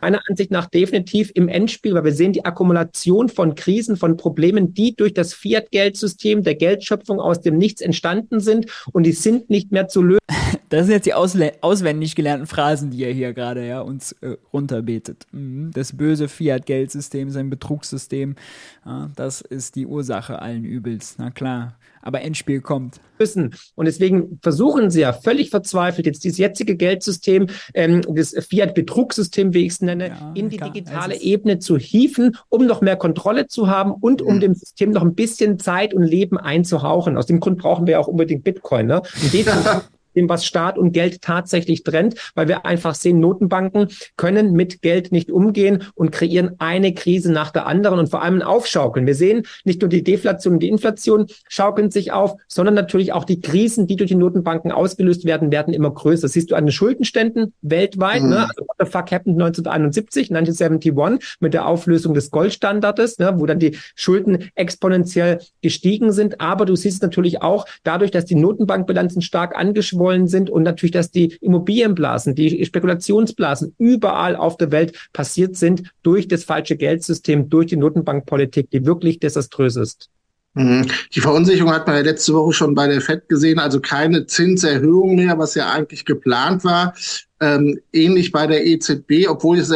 meiner 0.00 0.20
Ansicht 0.28 0.50
nach 0.50 0.66
definitiv 0.66 1.30
im 1.34 1.48
Endspiel, 1.48 1.94
weil 1.94 2.04
wir 2.04 2.12
sehen 2.12 2.32
die 2.32 2.44
Akkumulation 2.44 3.28
von 3.28 3.54
Krisen, 3.54 3.96
von 3.96 4.16
Problemen, 4.16 4.74
die 4.74 4.94
durch 4.94 5.14
das 5.14 5.34
Fiat-Geldsystem 5.34 6.42
der 6.42 6.54
Geldschöpfung 6.54 7.20
aus 7.20 7.40
dem 7.40 7.58
Nichts 7.58 7.80
entstanden 7.80 8.40
sind 8.40 8.66
und 8.92 9.04
die 9.04 9.12
sind 9.12 9.50
nicht 9.50 9.72
mehr 9.72 9.88
zu 9.88 10.02
lösen. 10.02 10.20
Das 10.68 10.86
sind 10.86 10.94
jetzt 10.94 11.06
die 11.06 11.14
auswendig 11.14 12.14
gelernten 12.14 12.46
Phrasen, 12.46 12.90
die 12.90 13.04
er 13.04 13.12
hier 13.12 13.32
gerade 13.32 13.66
ja, 13.66 13.80
uns 13.80 14.12
äh, 14.20 14.36
runterbetet. 14.52 15.26
Mhm. 15.32 15.70
Das 15.72 15.96
böse 15.96 16.28
Fiat-Geldsystem, 16.28 17.30
sein 17.30 17.50
Betrugssystem, 17.50 18.36
ja, 18.84 19.10
das 19.16 19.40
ist 19.40 19.76
die 19.76 19.86
Ursache 19.86 20.40
allen 20.40 20.64
Übels. 20.64 21.16
Na 21.18 21.30
klar 21.30 21.76
aber 22.06 22.22
Endspiel 22.22 22.60
kommt. 22.60 23.00
Müssen. 23.18 23.54
Und 23.74 23.86
deswegen 23.86 24.38
versuchen 24.42 24.90
sie 24.90 25.00
ja 25.00 25.12
völlig 25.12 25.50
verzweifelt, 25.50 26.06
jetzt 26.06 26.22
dieses 26.22 26.38
jetzige 26.38 26.76
Geldsystem, 26.76 27.48
ähm, 27.74 28.02
das 28.08 28.32
Fiat-Betrugssystem, 28.48 29.54
wie 29.54 29.66
ich 29.66 29.72
es 29.72 29.80
nenne, 29.80 30.08
ja, 30.08 30.32
in 30.34 30.48
die 30.48 30.58
klar, 30.58 30.70
digitale 30.70 31.20
Ebene 31.20 31.58
zu 31.58 31.78
hieven, 31.78 32.36
um 32.48 32.66
noch 32.66 32.80
mehr 32.80 32.96
Kontrolle 32.96 33.48
zu 33.48 33.68
haben 33.68 33.90
und 33.90 34.22
um 34.22 34.38
dem 34.38 34.54
System 34.54 34.90
noch 34.90 35.02
ein 35.02 35.14
bisschen 35.14 35.58
Zeit 35.58 35.94
und 35.94 36.04
Leben 36.04 36.38
einzuhauchen. 36.38 37.16
Aus 37.16 37.26
dem 37.26 37.40
Grund 37.40 37.58
brauchen 37.58 37.88
wir 37.88 37.98
auch 37.98 38.06
unbedingt 38.06 38.44
Bitcoin. 38.44 38.86
Ne? 38.86 39.02
Dem, 40.16 40.28
was 40.28 40.44
Staat 40.44 40.78
und 40.78 40.92
Geld 40.92 41.22
tatsächlich 41.22 41.84
trennt, 41.84 42.32
weil 42.34 42.48
wir 42.48 42.66
einfach 42.66 42.94
sehen, 42.94 43.20
Notenbanken 43.20 43.88
können 44.16 44.52
mit 44.52 44.82
Geld 44.82 45.12
nicht 45.12 45.30
umgehen 45.30 45.84
und 45.94 46.10
kreieren 46.10 46.56
eine 46.58 46.94
Krise 46.94 47.32
nach 47.32 47.50
der 47.50 47.66
anderen 47.66 47.98
und 47.98 48.08
vor 48.08 48.22
allem 48.22 48.36
ein 48.36 48.42
Aufschaukeln. 48.42 49.06
Wir 49.06 49.14
sehen 49.14 49.46
nicht 49.64 49.82
nur 49.82 49.88
die 49.88 50.02
Deflation 50.02 50.54
und 50.54 50.60
die 50.60 50.68
Inflation 50.68 51.26
schaukeln 51.48 51.90
sich 51.90 52.12
auf, 52.12 52.34
sondern 52.48 52.74
natürlich 52.74 53.12
auch 53.12 53.24
die 53.24 53.40
Krisen, 53.40 53.86
die 53.86 53.96
durch 53.96 54.08
die 54.08 54.16
Notenbanken 54.16 54.72
ausgelöst 54.72 55.24
werden, 55.24 55.52
werden 55.52 55.74
immer 55.74 55.90
größer. 55.90 56.22
Das 56.22 56.32
siehst 56.32 56.50
du 56.50 56.54
an 56.54 56.66
den 56.66 56.72
Schuldenständen 56.72 57.52
weltweit. 57.62 58.22
Mhm. 58.22 58.30
Ne? 58.30 58.38
Also 58.40 58.66
what 58.66 58.76
the 58.78 58.86
fuck 58.86 59.12
happened 59.12 59.40
1971, 59.40 60.30
1971 60.30 61.36
mit 61.40 61.54
der 61.54 61.66
Auflösung 61.66 62.14
des 62.14 62.30
Goldstandards, 62.30 63.18
ne? 63.18 63.34
wo 63.36 63.46
dann 63.46 63.58
die 63.58 63.76
Schulden 63.94 64.50
exponentiell 64.54 65.40
gestiegen 65.62 66.12
sind. 66.12 66.40
Aber 66.40 66.64
du 66.64 66.74
siehst 66.76 67.02
natürlich 67.02 67.42
auch 67.42 67.66
dadurch, 67.84 68.10
dass 68.10 68.24
die 68.24 68.34
Notenbankbilanzen 68.34 69.22
stark 69.22 69.56
angeschwollen 69.56 70.05
wollen 70.06 70.28
sind 70.28 70.50
und 70.50 70.62
natürlich, 70.62 70.92
dass 70.92 71.10
die 71.10 71.36
Immobilienblasen, 71.40 72.36
die 72.36 72.64
Spekulationsblasen 72.64 73.74
überall 73.78 74.36
auf 74.36 74.56
der 74.56 74.70
Welt 74.70 74.96
passiert 75.12 75.56
sind 75.56 75.82
durch 76.04 76.28
das 76.28 76.44
falsche 76.44 76.76
Geldsystem, 76.76 77.50
durch 77.50 77.66
die 77.66 77.76
Notenbankpolitik, 77.76 78.70
die 78.70 78.86
wirklich 78.86 79.18
desaströs 79.18 79.74
ist. 79.74 80.08
Mhm. 80.54 80.86
Die 81.12 81.20
Verunsicherung 81.20 81.72
hat 81.72 81.88
man 81.88 81.96
ja 81.96 82.02
letzte 82.02 82.32
Woche 82.32 82.52
schon 82.52 82.76
bei 82.76 82.86
der 82.86 83.00
FED 83.00 83.28
gesehen, 83.28 83.58
also 83.58 83.80
keine 83.80 84.26
Zinserhöhung 84.26 85.16
mehr, 85.16 85.36
was 85.36 85.56
ja 85.56 85.70
eigentlich 85.72 86.04
geplant 86.04 86.62
war. 86.62 86.94
Ähm, 87.40 87.80
ähnlich 87.92 88.30
bei 88.30 88.46
der 88.46 88.64
EZB, 88.64 89.28
obwohl 89.28 89.58
es 89.58 89.72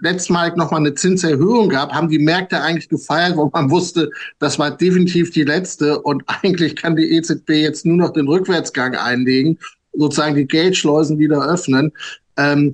letztmalig 0.00 0.56
nochmal 0.56 0.80
eine 0.80 0.94
Zinserhöhung 0.94 1.68
gab, 1.68 1.92
haben 1.92 2.08
die 2.08 2.18
Märkte 2.18 2.60
eigentlich 2.60 2.88
gefeiert, 2.88 3.36
wo 3.36 3.50
man 3.52 3.70
wusste, 3.70 4.10
das 4.38 4.58
war 4.58 4.70
definitiv 4.70 5.30
die 5.30 5.44
letzte 5.44 6.00
und 6.00 6.22
eigentlich 6.26 6.76
kann 6.76 6.96
die 6.96 7.16
EZB 7.16 7.50
jetzt 7.50 7.86
nur 7.86 7.96
noch 7.96 8.12
den 8.12 8.28
Rückwärtsgang 8.28 8.94
einlegen, 8.94 9.58
sozusagen 9.92 10.36
die 10.36 10.46
Geldschleusen 10.46 11.18
wieder 11.18 11.42
öffnen. 11.46 11.92
Ähm, 12.36 12.72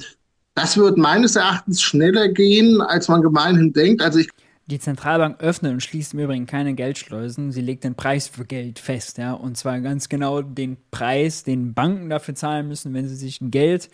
das 0.55 0.77
wird 0.79 0.97
meines 0.97 1.37
Erachtens 1.37 1.83
schneller 1.83 2.29
gehen, 2.29 2.81
als 2.81 3.09
man 3.09 3.21
gemeinhin 3.21 3.73
denkt. 3.75 4.01
Also 4.01 4.21
ich 4.21 4.29
Die 4.67 4.79
Zentralbank 4.79 5.41
öffnet 5.41 5.73
und 5.73 5.83
schließt 5.83 6.15
im 6.15 6.21
Übrigen 6.21 6.47
keine 6.47 6.75
Geldschleusen. 6.75 7.53
Sie 7.53 7.61
legt 7.61 7.85
den 7.85 7.95
Preis 7.95 8.27
für 8.27 8.47
Geld 8.47 8.79
fest, 8.79 9.19
ja. 9.19 9.35
Und 9.35 9.59
zwar 9.59 9.81
ganz 9.81 10.09
genau 10.09 10.41
den 10.41 10.79
Preis, 10.91 11.45
den 11.45 11.75
Banken 11.75 12.09
dafür 12.09 12.35
zahlen 12.35 12.69
müssen, 12.69 12.95
wenn 12.95 13.07
sie 13.07 13.17
sich 13.17 13.39
Geld 13.43 13.91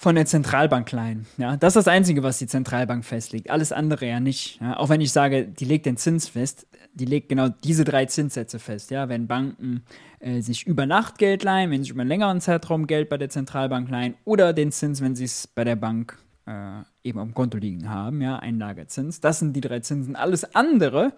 von 0.00 0.14
der 0.14 0.26
Zentralbank 0.26 0.92
leihen. 0.92 1.26
Ja, 1.38 1.56
das 1.56 1.74
ist 1.74 1.86
das 1.86 1.88
Einzige, 1.88 2.22
was 2.22 2.38
die 2.38 2.46
Zentralbank 2.46 3.04
festlegt. 3.04 3.50
Alles 3.50 3.72
andere 3.72 4.06
ja 4.06 4.20
nicht. 4.20 4.60
Ja? 4.60 4.76
Auch 4.76 4.90
wenn 4.90 5.00
ich 5.00 5.10
sage, 5.10 5.48
die 5.48 5.64
legt 5.64 5.86
den 5.86 5.96
Zins 5.96 6.28
fest, 6.28 6.68
die 6.94 7.04
legt 7.04 7.28
genau 7.28 7.48
diese 7.48 7.84
drei 7.84 8.06
Zinssätze 8.06 8.60
fest. 8.60 8.92
Ja, 8.92 9.08
wenn 9.08 9.26
Banken 9.26 9.82
äh, 10.20 10.40
sich 10.40 10.68
über 10.68 10.86
Nacht 10.86 11.18
Geld 11.18 11.42
leihen, 11.42 11.72
wenn 11.72 11.82
sie 11.82 11.90
über 11.90 12.02
einen 12.02 12.10
längeren 12.10 12.40
Zeitraum 12.40 12.86
Geld 12.86 13.08
bei 13.08 13.18
der 13.18 13.28
Zentralbank 13.28 13.90
leihen 13.90 14.14
oder 14.24 14.52
den 14.52 14.70
Zins, 14.70 15.00
wenn 15.02 15.16
sie 15.16 15.24
es 15.24 15.48
bei 15.48 15.64
der 15.64 15.74
Bank 15.74 16.16
äh, 16.46 16.82
eben 17.02 17.18
am 17.18 17.34
Konto 17.34 17.58
liegen 17.58 17.90
haben, 17.90 18.22
ja, 18.22 18.36
Einlagezins. 18.36 19.20
Das 19.20 19.40
sind 19.40 19.54
die 19.54 19.60
drei 19.60 19.80
Zinsen. 19.80 20.14
Alles 20.14 20.54
andere 20.54 21.12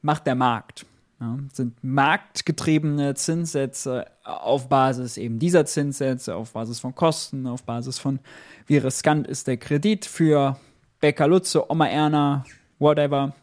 macht 0.00 0.28
der 0.28 0.36
Markt. 0.36 0.86
Ja, 1.22 1.38
sind 1.52 1.84
marktgetriebene 1.84 3.14
Zinssätze 3.14 4.06
auf 4.24 4.68
Basis 4.68 5.16
eben 5.16 5.38
dieser 5.38 5.64
Zinssätze, 5.64 6.34
auf 6.34 6.52
Basis 6.52 6.80
von 6.80 6.96
Kosten, 6.96 7.46
auf 7.46 7.62
Basis 7.62 8.00
von 8.00 8.18
wie 8.66 8.78
riskant 8.78 9.28
ist 9.28 9.46
der 9.46 9.56
Kredit 9.56 10.04
für 10.04 10.58
Bäcker 11.00 11.28
Lutze, 11.28 11.70
Oma 11.70 11.86
Erna, 11.86 12.44
whatever, 12.80 13.36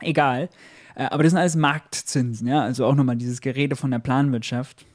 egal. 0.00 0.48
Äh, 0.94 1.08
aber 1.10 1.22
das 1.22 1.32
sind 1.32 1.40
alles 1.40 1.56
Marktzinsen, 1.56 2.48
ja, 2.48 2.62
also 2.62 2.86
auch 2.86 2.94
nochmal 2.94 3.16
dieses 3.16 3.42
Gerede 3.42 3.76
von 3.76 3.90
der 3.90 3.98
Planwirtschaft. 3.98 4.86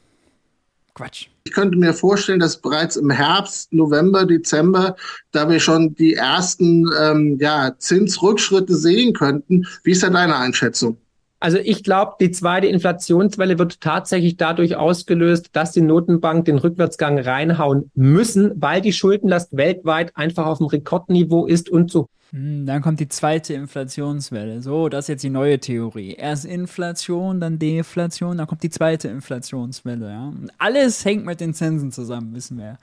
Quatsch. 0.95 1.27
Ich 1.43 1.53
könnte 1.53 1.77
mir 1.77 1.93
vorstellen, 1.93 2.39
dass 2.39 2.59
bereits 2.59 2.95
im 2.95 3.11
Herbst, 3.11 3.71
November, 3.71 4.25
Dezember, 4.25 4.95
da 5.31 5.47
wir 5.47 5.59
schon 5.59 5.93
die 5.93 6.15
ersten 6.15 6.89
ähm, 6.99 7.37
ja, 7.39 7.75
Zinsrückschritte 7.77 8.75
sehen 8.75 9.13
könnten. 9.13 9.67
Wie 9.83 9.91
ist 9.91 10.01
da 10.01 10.09
deine 10.09 10.37
Einschätzung? 10.37 10.97
Also 11.39 11.57
ich 11.57 11.83
glaube, 11.83 12.13
die 12.19 12.31
zweite 12.31 12.67
Inflationswelle 12.67 13.59
wird 13.59 13.81
tatsächlich 13.81 14.37
dadurch 14.37 14.75
ausgelöst, 14.75 15.49
dass 15.53 15.71
die 15.71 15.81
Notenbank 15.81 16.45
den 16.45 16.57
Rückwärtsgang 16.57 17.19
reinhauen 17.19 17.91
müssen, 17.93 18.53
weil 18.55 18.81
die 18.81 18.93
Schuldenlast 18.93 19.55
weltweit 19.55 20.15
einfach 20.15 20.45
auf 20.45 20.59
dem 20.59 20.67
Rekordniveau 20.67 21.45
ist 21.45 21.69
und 21.69 21.91
so 21.91 22.07
hm, 22.31 22.65
dann 22.65 22.81
kommt 22.81 22.99
die 22.99 23.07
zweite 23.07 23.53
Inflationswelle. 23.53 24.61
So, 24.61 24.89
das 24.89 25.05
ist 25.05 25.09
jetzt 25.09 25.23
die 25.23 25.29
neue 25.29 25.59
Theorie. 25.59 26.15
Erst 26.15 26.45
Inflation, 26.45 27.39
dann 27.39 27.59
Deflation, 27.59 28.37
dann 28.37 28.47
kommt 28.47 28.63
die 28.63 28.69
zweite 28.69 29.07
Inflationswelle. 29.07 30.09
Ja? 30.09 30.27
Und 30.27 30.51
alles 30.57 31.05
hängt 31.05 31.25
mit 31.25 31.39
den 31.39 31.53
Zinsen 31.53 31.91
zusammen, 31.91 32.35
wissen 32.35 32.57
wir. 32.57 32.77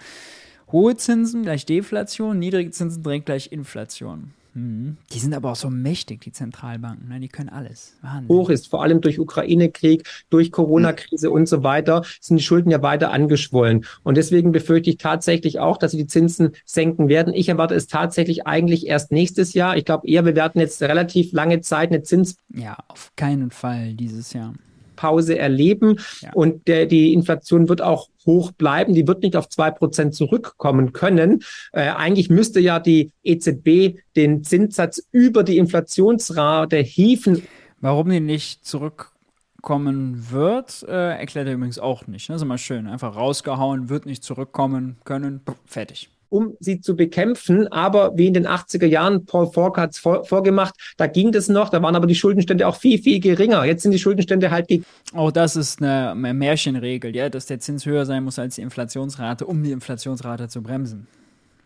Hohe 0.70 0.96
Zinsen 0.96 1.42
gleich 1.42 1.66
Deflation, 1.66 2.38
niedrige 2.38 2.70
Zinsen 2.70 3.02
direkt 3.02 3.26
gleich 3.26 3.52
Inflation. 3.52 4.32
Mhm. 4.54 4.96
Die 5.12 5.18
sind 5.18 5.34
aber 5.34 5.52
auch 5.52 5.56
so 5.56 5.70
mächtig, 5.70 6.20
die 6.20 6.32
Zentralbanken. 6.32 7.08
Ne? 7.08 7.20
Die 7.20 7.28
können 7.28 7.48
alles. 7.48 7.96
Wahnsinn. 8.02 8.28
Hoch 8.28 8.50
ist, 8.50 8.68
vor 8.68 8.82
allem 8.82 9.00
durch 9.00 9.18
Ukraine-Krieg, 9.18 10.06
durch 10.30 10.52
Corona-Krise 10.52 11.30
und 11.30 11.48
so 11.48 11.62
weiter, 11.62 12.04
sind 12.20 12.36
die 12.36 12.42
Schulden 12.42 12.70
ja 12.70 12.82
weiter 12.82 13.12
angeschwollen. 13.12 13.84
Und 14.02 14.16
deswegen 14.16 14.52
befürchte 14.52 14.90
ich 14.90 14.98
tatsächlich 14.98 15.58
auch, 15.58 15.76
dass 15.76 15.92
sie 15.92 15.98
die 15.98 16.06
Zinsen 16.06 16.52
senken 16.64 17.08
werden. 17.08 17.34
Ich 17.34 17.48
erwarte 17.48 17.74
es 17.74 17.86
tatsächlich 17.86 18.46
eigentlich 18.46 18.86
erst 18.86 19.12
nächstes 19.12 19.54
Jahr. 19.54 19.76
Ich 19.76 19.84
glaube 19.84 20.06
eher, 20.06 20.24
wir 20.24 20.36
werden 20.36 20.60
jetzt 20.60 20.82
relativ 20.82 21.32
lange 21.32 21.60
Zeit 21.60 21.90
eine 21.90 22.02
Zins. 22.02 22.36
Ja, 22.54 22.76
auf 22.88 23.12
keinen 23.16 23.50
Fall 23.50 23.94
dieses 23.94 24.32
Jahr. 24.32 24.54
Pause 25.02 25.36
erleben. 25.36 25.98
Ja. 26.20 26.30
Und 26.32 26.68
der, 26.68 26.86
die 26.86 27.12
Inflation 27.12 27.68
wird 27.68 27.82
auch 27.82 28.08
hoch 28.24 28.52
bleiben. 28.52 28.94
Die 28.94 29.08
wird 29.08 29.24
nicht 29.24 29.36
auf 29.36 29.48
zwei 29.48 29.72
Prozent 29.72 30.14
zurückkommen 30.14 30.92
können. 30.92 31.42
Äh, 31.72 31.88
eigentlich 31.88 32.30
müsste 32.30 32.60
ja 32.60 32.78
die 32.78 33.10
EZB 33.24 33.98
den 34.14 34.44
Zinssatz 34.44 35.02
über 35.10 35.42
die 35.42 35.58
Inflationsrate 35.58 36.76
hieven. 36.76 37.42
Warum 37.80 38.10
die 38.10 38.20
nicht 38.20 38.64
zurückkommen 38.64 40.30
wird, 40.30 40.84
äh, 40.84 41.18
erklärt 41.18 41.48
er 41.48 41.54
übrigens 41.54 41.80
auch 41.80 42.06
nicht. 42.06 42.28
Das 42.28 42.36
ist 42.36 42.42
immer 42.42 42.58
schön. 42.58 42.86
Einfach 42.86 43.16
rausgehauen, 43.16 43.88
wird 43.88 44.06
nicht 44.06 44.22
zurückkommen 44.22 44.98
können. 45.04 45.40
Fertig 45.66 46.10
um 46.32 46.56
sie 46.60 46.80
zu 46.80 46.96
bekämpfen. 46.96 47.68
Aber 47.68 48.16
wie 48.16 48.26
in 48.26 48.34
den 48.34 48.46
80er 48.46 48.86
Jahren, 48.86 49.26
Paul 49.26 49.52
Falk 49.52 49.76
hat 49.76 49.92
es 49.92 49.98
vor, 49.98 50.24
vorgemacht, 50.24 50.74
da 50.96 51.06
ging 51.06 51.30
das 51.30 51.48
noch, 51.48 51.68
da 51.68 51.82
waren 51.82 51.94
aber 51.94 52.06
die 52.06 52.14
Schuldenstände 52.14 52.66
auch 52.66 52.76
viel, 52.76 52.98
viel 52.98 53.20
geringer. 53.20 53.64
Jetzt 53.64 53.82
sind 53.82 53.92
die 53.92 53.98
Schuldenstände 53.98 54.50
halt 54.50 54.66
Auch 55.14 55.30
das 55.30 55.56
ist 55.56 55.82
eine 55.82 56.14
Märchenregel, 56.14 57.14
ja, 57.14 57.28
dass 57.28 57.46
der 57.46 57.60
Zins 57.60 57.84
höher 57.84 58.06
sein 58.06 58.24
muss 58.24 58.38
als 58.38 58.54
die 58.54 58.62
Inflationsrate, 58.62 59.44
um 59.44 59.62
die 59.62 59.72
Inflationsrate 59.72 60.48
zu 60.48 60.62
bremsen. 60.62 61.06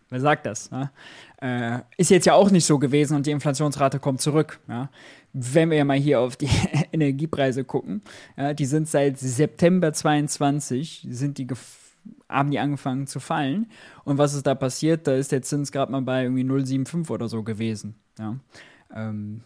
Wer 0.09 0.19
sagt 0.19 0.45
das? 0.45 0.69
Ja? 0.71 0.91
Äh, 1.41 1.81
ist 1.97 2.11
jetzt 2.11 2.25
ja 2.25 2.33
auch 2.33 2.49
nicht 2.51 2.65
so 2.65 2.79
gewesen 2.79 3.15
und 3.15 3.25
die 3.25 3.31
Inflationsrate 3.31 3.99
kommt 3.99 4.21
zurück. 4.21 4.59
Ja? 4.67 4.89
Wenn 5.33 5.71
wir 5.71 5.83
mal 5.85 5.97
hier 5.97 6.19
auf 6.19 6.35
die 6.35 6.49
Energiepreise 6.91 7.63
gucken, 7.63 8.01
ja, 8.35 8.53
die 8.53 8.65
sind 8.65 8.87
seit 8.87 9.17
September 9.17 9.93
22, 9.93 11.07
sind 11.09 11.37
die 11.37 11.47
haben 12.29 12.51
die 12.51 12.59
angefangen 12.59 13.07
zu 13.07 13.19
fallen. 13.19 13.67
Und 14.03 14.17
was 14.17 14.33
ist 14.33 14.47
da 14.47 14.55
passiert? 14.55 15.07
Da 15.07 15.15
ist 15.15 15.31
der 15.31 15.41
Zins 15.41 15.71
gerade 15.71 15.91
mal 15.91 16.01
bei 16.01 16.23
irgendwie 16.23 16.43
0,75 16.43 17.09
oder 17.09 17.27
so 17.27 17.43
gewesen. 17.43 17.95
Ja. 18.19 18.37
Ähm, 18.93 19.41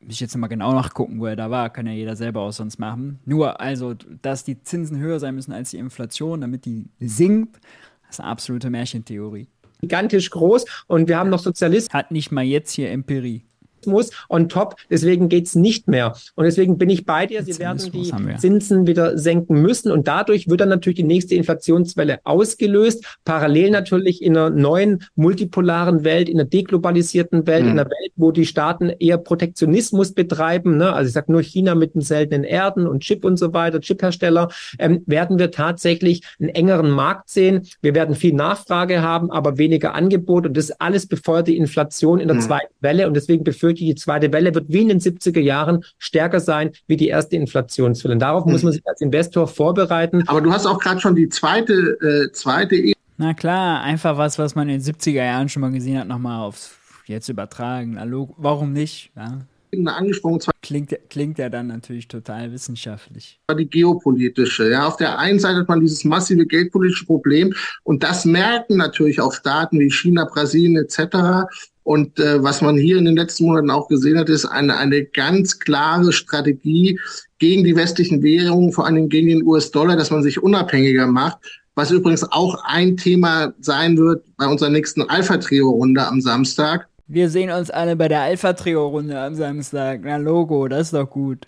muss 0.00 0.14
ich 0.14 0.20
jetzt 0.20 0.36
mal 0.36 0.46
genau 0.46 0.72
nachgucken, 0.72 1.20
wo 1.20 1.26
er 1.26 1.36
da 1.36 1.50
war, 1.50 1.70
kann 1.70 1.86
ja 1.86 1.92
jeder 1.92 2.16
selber 2.16 2.40
auch 2.40 2.52
sonst 2.52 2.78
machen. 2.78 3.20
Nur, 3.24 3.60
also, 3.60 3.94
dass 3.94 4.44
die 4.44 4.62
Zinsen 4.62 4.98
höher 4.98 5.20
sein 5.20 5.34
müssen 5.34 5.52
als 5.52 5.70
die 5.70 5.78
Inflation, 5.78 6.40
damit 6.40 6.64
die 6.64 6.88
sinkt, 6.98 7.60
das 8.06 8.16
ist 8.16 8.20
eine 8.20 8.30
absolute 8.30 8.70
Märchentheorie. 8.70 9.48
Gigantisch 9.80 10.30
groß 10.30 10.64
und 10.88 11.08
wir 11.08 11.18
haben 11.18 11.30
noch 11.30 11.38
Sozialisten. 11.38 11.92
Hat 11.92 12.10
nicht 12.10 12.32
mal 12.32 12.44
jetzt 12.44 12.72
hier 12.72 12.90
Empirie 12.90 13.44
muss 13.86 14.10
on 14.28 14.48
top. 14.48 14.76
Deswegen 14.90 15.28
geht's 15.28 15.54
nicht 15.54 15.88
mehr. 15.88 16.14
Und 16.34 16.44
deswegen 16.44 16.78
bin 16.78 16.90
ich 16.90 17.04
bei 17.04 17.26
dir. 17.26 17.42
Sie 17.42 17.58
werden 17.58 17.90
die 17.92 18.12
Zinsen 18.38 18.86
wieder 18.86 19.18
senken 19.18 19.62
müssen. 19.62 19.92
Und 19.92 20.08
dadurch 20.08 20.48
wird 20.48 20.60
dann 20.60 20.68
natürlich 20.68 20.96
die 20.96 21.02
nächste 21.04 21.34
Inflationswelle 21.34 22.20
ausgelöst. 22.24 23.04
Parallel 23.24 23.70
natürlich 23.70 24.22
in 24.22 24.36
einer 24.36 24.50
neuen 24.50 25.04
multipolaren 25.14 26.04
Welt, 26.04 26.28
in 26.28 26.38
einer 26.38 26.48
deglobalisierten 26.48 27.46
Welt, 27.46 27.64
mhm. 27.64 27.70
in 27.70 27.78
einer 27.78 27.90
Welt, 27.90 28.12
wo 28.16 28.32
die 28.32 28.46
Staaten 28.46 28.90
eher 28.90 29.18
Protektionismus 29.18 30.12
betreiben. 30.12 30.76
Ne? 30.76 30.92
Also 30.92 31.08
ich 31.08 31.14
sage 31.14 31.32
nur 31.32 31.42
China 31.42 31.74
mit 31.74 31.94
den 31.94 32.02
seltenen 32.02 32.44
Erden 32.44 32.86
und 32.86 33.02
Chip 33.02 33.24
und 33.24 33.38
so 33.38 33.52
weiter, 33.52 33.80
Chiphersteller, 33.80 34.48
ähm, 34.78 35.02
werden 35.06 35.38
wir 35.38 35.50
tatsächlich 35.50 36.22
einen 36.38 36.50
engeren 36.50 36.90
Markt 36.90 37.30
sehen. 37.30 37.66
Wir 37.82 37.94
werden 37.94 38.14
viel 38.14 38.34
Nachfrage 38.34 39.02
haben, 39.02 39.30
aber 39.30 39.58
weniger 39.58 39.94
Angebot. 39.94 40.46
Und 40.46 40.56
das 40.56 40.70
alles 40.72 41.06
befeuert 41.06 41.48
die 41.48 41.56
Inflation 41.56 42.20
in 42.20 42.28
der 42.28 42.36
mhm. 42.36 42.42
zweiten 42.42 42.74
Welle. 42.80 43.06
Und 43.06 43.14
deswegen 43.14 43.44
befürchte 43.44 43.69
befürchte, 43.70 43.84
die 43.84 43.94
zweite 43.94 44.32
Welle 44.32 44.54
wird 44.54 44.66
wie 44.68 44.82
in 44.82 44.88
den 44.88 45.00
70er 45.00 45.40
Jahren 45.40 45.84
stärker 45.98 46.40
sein 46.40 46.72
wie 46.86 46.96
die 46.96 47.08
erste 47.08 47.36
Inflationswelle. 47.36 48.16
Darauf 48.16 48.44
mhm. 48.46 48.52
muss 48.52 48.62
man 48.62 48.72
sich 48.72 48.86
als 48.86 49.00
Investor 49.00 49.46
vorbereiten. 49.46 50.24
Aber 50.26 50.40
du 50.40 50.52
hast 50.52 50.66
auch 50.66 50.78
gerade 50.78 51.00
schon 51.00 51.14
die 51.14 51.28
zweite, 51.28 51.72
äh, 52.00 52.32
zweite 52.32 52.76
e 52.76 52.92
Na 53.16 53.34
klar, 53.34 53.82
einfach 53.82 54.16
was, 54.18 54.38
was 54.38 54.54
man 54.54 54.68
in 54.68 54.80
den 54.80 54.94
70er 54.94 55.24
Jahren 55.24 55.48
schon 55.48 55.60
mal 55.60 55.72
gesehen 55.72 55.98
hat, 55.98 56.08
nochmal 56.08 56.40
aufs 56.40 56.76
jetzt 57.06 57.28
übertragen. 57.28 57.98
Hallo, 57.98 58.34
warum 58.36 58.72
nicht? 58.72 59.10
Ja 59.16 59.38
angesprochen. 59.86 60.40
Klingt, 60.62 60.96
klingt 61.08 61.38
ja 61.38 61.48
dann 61.48 61.68
natürlich 61.68 62.08
total 62.08 62.52
wissenschaftlich. 62.52 63.40
Die 63.56 63.68
geopolitische. 63.68 64.70
Ja, 64.70 64.86
auf 64.86 64.96
der 64.96 65.18
einen 65.18 65.38
Seite 65.38 65.58
hat 65.58 65.68
man 65.68 65.80
dieses 65.80 66.04
massive 66.04 66.46
geldpolitische 66.46 67.06
Problem 67.06 67.54
und 67.84 68.02
das 68.02 68.24
merken 68.24 68.76
natürlich 68.76 69.20
auch 69.20 69.32
Staaten 69.32 69.78
wie 69.78 69.90
China, 69.90 70.24
Brasilien 70.24 70.76
etc. 70.76 71.48
Und 71.90 72.20
äh, 72.20 72.40
was 72.40 72.62
man 72.62 72.76
hier 72.76 72.98
in 72.98 73.04
den 73.04 73.16
letzten 73.16 73.46
Monaten 73.46 73.68
auch 73.68 73.88
gesehen 73.88 74.16
hat, 74.16 74.28
ist 74.28 74.44
eine, 74.44 74.76
eine 74.76 75.04
ganz 75.06 75.58
klare 75.58 76.12
Strategie 76.12 76.96
gegen 77.40 77.64
die 77.64 77.74
westlichen 77.74 78.22
Währungen, 78.22 78.70
vor 78.70 78.86
allem 78.86 79.08
gegen 79.08 79.26
den 79.26 79.42
US-Dollar, 79.42 79.96
dass 79.96 80.12
man 80.12 80.22
sich 80.22 80.40
unabhängiger 80.40 81.08
macht. 81.08 81.38
Was 81.74 81.90
übrigens 81.90 82.22
auch 82.30 82.62
ein 82.64 82.96
Thema 82.96 83.52
sein 83.58 83.98
wird 83.98 84.24
bei 84.36 84.46
unserer 84.46 84.70
nächsten 84.70 85.02
Alpha-Trio-Runde 85.02 86.06
am 86.06 86.20
Samstag. 86.20 86.86
Wir 87.08 87.28
sehen 87.28 87.50
uns 87.50 87.70
alle 87.70 87.96
bei 87.96 88.06
der 88.06 88.20
Alpha-Trio-Runde 88.20 89.18
am 89.18 89.34
Samstag. 89.34 90.02
Na, 90.04 90.16
Logo, 90.16 90.68
das 90.68 90.82
ist 90.82 90.94
doch 90.94 91.10
gut 91.10 91.44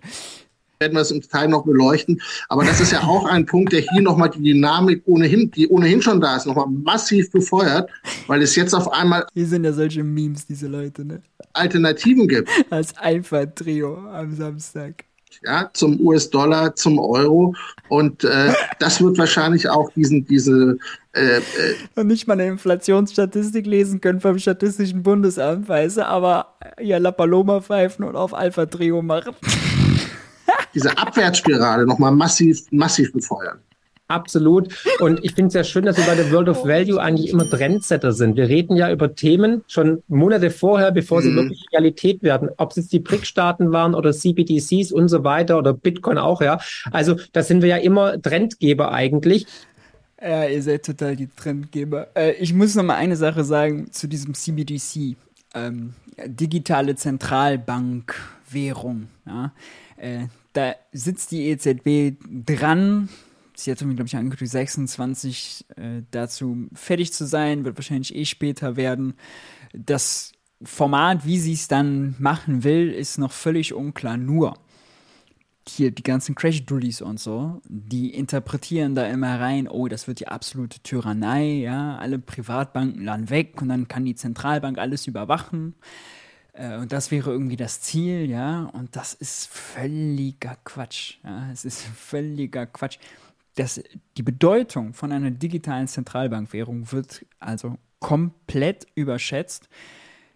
werden 0.82 0.94
wir 0.94 1.00
es 1.00 1.12
im 1.12 1.20
Detail 1.20 1.48
noch 1.48 1.64
beleuchten. 1.64 2.20
Aber 2.48 2.64
das 2.64 2.80
ist 2.80 2.92
ja 2.92 3.00
auch 3.02 3.24
ein 3.26 3.46
Punkt, 3.46 3.72
der 3.72 3.80
hier 3.80 4.02
nochmal 4.02 4.30
die 4.30 4.42
Dynamik 4.42 5.02
ohnehin, 5.06 5.50
die 5.52 5.68
ohnehin 5.68 6.02
schon 6.02 6.20
da 6.20 6.36
ist, 6.36 6.46
nochmal 6.46 6.66
massiv 6.68 7.30
befeuert, 7.30 7.88
weil 8.26 8.42
es 8.42 8.56
jetzt 8.56 8.74
auf 8.74 8.92
einmal. 8.92 9.24
Hier 9.32 9.46
sind 9.46 9.64
ja 9.64 9.72
solche 9.72 10.02
Memes, 10.02 10.46
diese 10.46 10.66
Leute, 10.66 11.04
ne? 11.04 11.22
Alternativen 11.52 12.26
gibt. 12.26 12.48
Als 12.70 12.96
Alpha-Trio 12.96 13.96
am 14.12 14.34
Samstag. 14.34 15.04
Ja, 15.44 15.70
zum 15.72 15.98
US-Dollar, 16.00 16.74
zum 16.74 16.98
Euro. 16.98 17.54
Und 17.88 18.24
äh, 18.24 18.52
das 18.78 19.00
wird 19.02 19.18
wahrscheinlich 19.18 19.68
auch 19.68 19.90
diesen, 19.92 20.26
diese 20.26 20.78
äh, 21.14 21.38
äh, 21.38 21.40
und 21.94 22.06
nicht 22.06 22.26
mal 22.26 22.34
eine 22.34 22.46
Inflationsstatistik 22.46 23.66
lesen 23.66 24.00
können 24.00 24.20
vom 24.20 24.38
Statistischen 24.38 25.02
Bundesamt, 25.02 25.68
weißt 25.68 25.98
du, 25.98 26.06
aber 26.06 26.54
ja 26.80 26.98
La 26.98 27.12
Paloma 27.12 27.60
pfeifen 27.60 28.04
und 28.04 28.16
auf 28.16 28.34
Alpha 28.34 28.66
Trio 28.66 29.02
machen 29.02 29.34
diese 30.74 30.96
Abwärtsspirale 30.96 31.86
nochmal 31.86 32.12
massiv, 32.12 32.60
massiv 32.70 33.12
befeuern. 33.12 33.58
Absolut. 34.12 34.68
Und 35.00 35.24
ich 35.24 35.34
finde 35.34 35.48
es 35.48 35.54
ja 35.54 35.64
schön, 35.64 35.86
dass 35.86 35.96
wir 35.96 36.04
bei 36.04 36.14
der 36.14 36.30
World 36.30 36.50
of 36.50 36.66
Value 36.66 37.00
eigentlich 37.00 37.30
immer 37.30 37.48
Trendsetter 37.48 38.12
sind. 38.12 38.36
Wir 38.36 38.46
reden 38.46 38.76
ja 38.76 38.92
über 38.92 39.14
Themen 39.14 39.64
schon 39.68 40.02
Monate 40.06 40.50
vorher, 40.50 40.92
bevor 40.92 41.22
sie 41.22 41.30
mhm. 41.30 41.36
wirklich 41.36 41.64
Realität 41.72 42.22
werden. 42.22 42.50
Ob 42.58 42.72
es 42.72 42.76
jetzt 42.76 42.92
die 42.92 42.98
BRIC-Staaten 42.98 43.72
waren 43.72 43.94
oder 43.94 44.12
CBDCs 44.12 44.92
und 44.92 45.08
so 45.08 45.24
weiter 45.24 45.56
oder 45.56 45.72
Bitcoin 45.72 46.18
auch, 46.18 46.42
ja. 46.42 46.60
Also 46.90 47.16
da 47.32 47.42
sind 47.42 47.62
wir 47.62 47.70
ja 47.70 47.78
immer 47.78 48.20
Trendgeber 48.20 48.92
eigentlich. 48.92 49.46
Ja, 50.20 50.44
ihr 50.44 50.62
seid 50.62 50.84
total 50.84 51.16
die 51.16 51.30
Trendgeber. 51.34 52.08
Äh, 52.14 52.32
ich 52.32 52.52
muss 52.52 52.74
noch 52.74 52.84
mal 52.84 52.96
eine 52.96 53.16
Sache 53.16 53.44
sagen 53.44 53.90
zu 53.92 54.08
diesem 54.08 54.34
CBDC. 54.34 55.16
Ähm, 55.54 55.94
digitale 56.26 56.96
Zentralbankwährung. 56.96 59.08
Ja? 59.26 59.54
Äh, 59.96 60.26
da 60.52 60.74
sitzt 60.92 61.30
die 61.30 61.48
EZB 61.48 62.18
dran, 62.46 63.08
sie 63.54 63.70
hat 63.70 63.80
irgendwie, 63.80 63.96
glaube 63.96 64.08
ich, 64.08 64.16
angekündigt, 64.16 64.52
26 64.52 65.66
äh, 65.76 66.02
dazu 66.10 66.68
fertig 66.74 67.12
zu 67.12 67.26
sein, 67.26 67.64
wird 67.64 67.76
wahrscheinlich 67.76 68.14
eh 68.14 68.24
später 68.24 68.76
werden. 68.76 69.14
Das 69.72 70.32
Format, 70.62 71.26
wie 71.26 71.38
sie 71.38 71.54
es 71.54 71.68
dann 71.68 72.14
machen 72.18 72.64
will, 72.64 72.90
ist 72.90 73.18
noch 73.18 73.32
völlig 73.32 73.72
unklar. 73.74 74.16
Nur 74.16 74.54
hier 75.68 75.92
die 75.92 76.02
ganzen 76.02 76.34
Crash-Dullies 76.34 77.02
und 77.02 77.20
so, 77.20 77.60
die 77.68 78.14
interpretieren 78.14 78.94
da 78.94 79.06
immer 79.06 79.38
rein, 79.38 79.68
oh, 79.68 79.86
das 79.86 80.08
wird 80.08 80.20
die 80.20 80.28
absolute 80.28 80.80
Tyrannei, 80.80 81.60
ja, 81.60 81.96
alle 81.98 82.18
Privatbanken 82.18 83.04
laden 83.04 83.30
weg 83.30 83.62
und 83.62 83.68
dann 83.68 83.86
kann 83.86 84.04
die 84.04 84.16
Zentralbank 84.16 84.78
alles 84.78 85.06
überwachen. 85.06 85.74
Äh, 86.52 86.76
und 86.76 86.92
das 86.92 87.10
wäre 87.10 87.30
irgendwie 87.30 87.56
das 87.56 87.80
Ziel, 87.80 88.28
ja, 88.28 88.64
und 88.72 88.96
das 88.96 89.14
ist 89.14 89.48
völliger 89.48 90.56
Quatsch. 90.64 91.18
Ja, 91.24 91.50
es 91.52 91.64
ist 91.64 91.82
völliger 91.82 92.66
Quatsch 92.66 92.98
das, 93.54 93.82
die 94.16 94.22
Bedeutung 94.22 94.94
von 94.94 95.12
einer 95.12 95.30
digitalen 95.30 95.88
Zentralbankwährung 95.88 96.90
wird 96.92 97.26
also 97.38 97.76
komplett 97.98 98.86
überschätzt. 98.94 99.68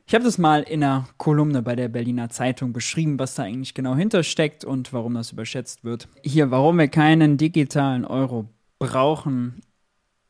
Ich 0.06 0.14
habe 0.14 0.24
das 0.24 0.38
mal 0.38 0.62
in 0.62 0.84
einer 0.84 1.08
Kolumne 1.16 1.62
bei 1.62 1.74
der 1.74 1.88
Berliner 1.88 2.28
Zeitung 2.28 2.72
beschrieben, 2.72 3.18
was 3.18 3.34
da 3.34 3.42
eigentlich 3.42 3.74
genau 3.74 3.96
hintersteckt 3.96 4.64
und 4.64 4.92
warum 4.92 5.14
das 5.14 5.32
überschätzt 5.32 5.82
wird. 5.82 6.08
Hier, 6.22 6.50
warum 6.50 6.78
wir 6.78 6.88
keinen 6.88 7.38
digitalen 7.38 8.04
Euro 8.04 8.48
brauchen. 8.78 9.62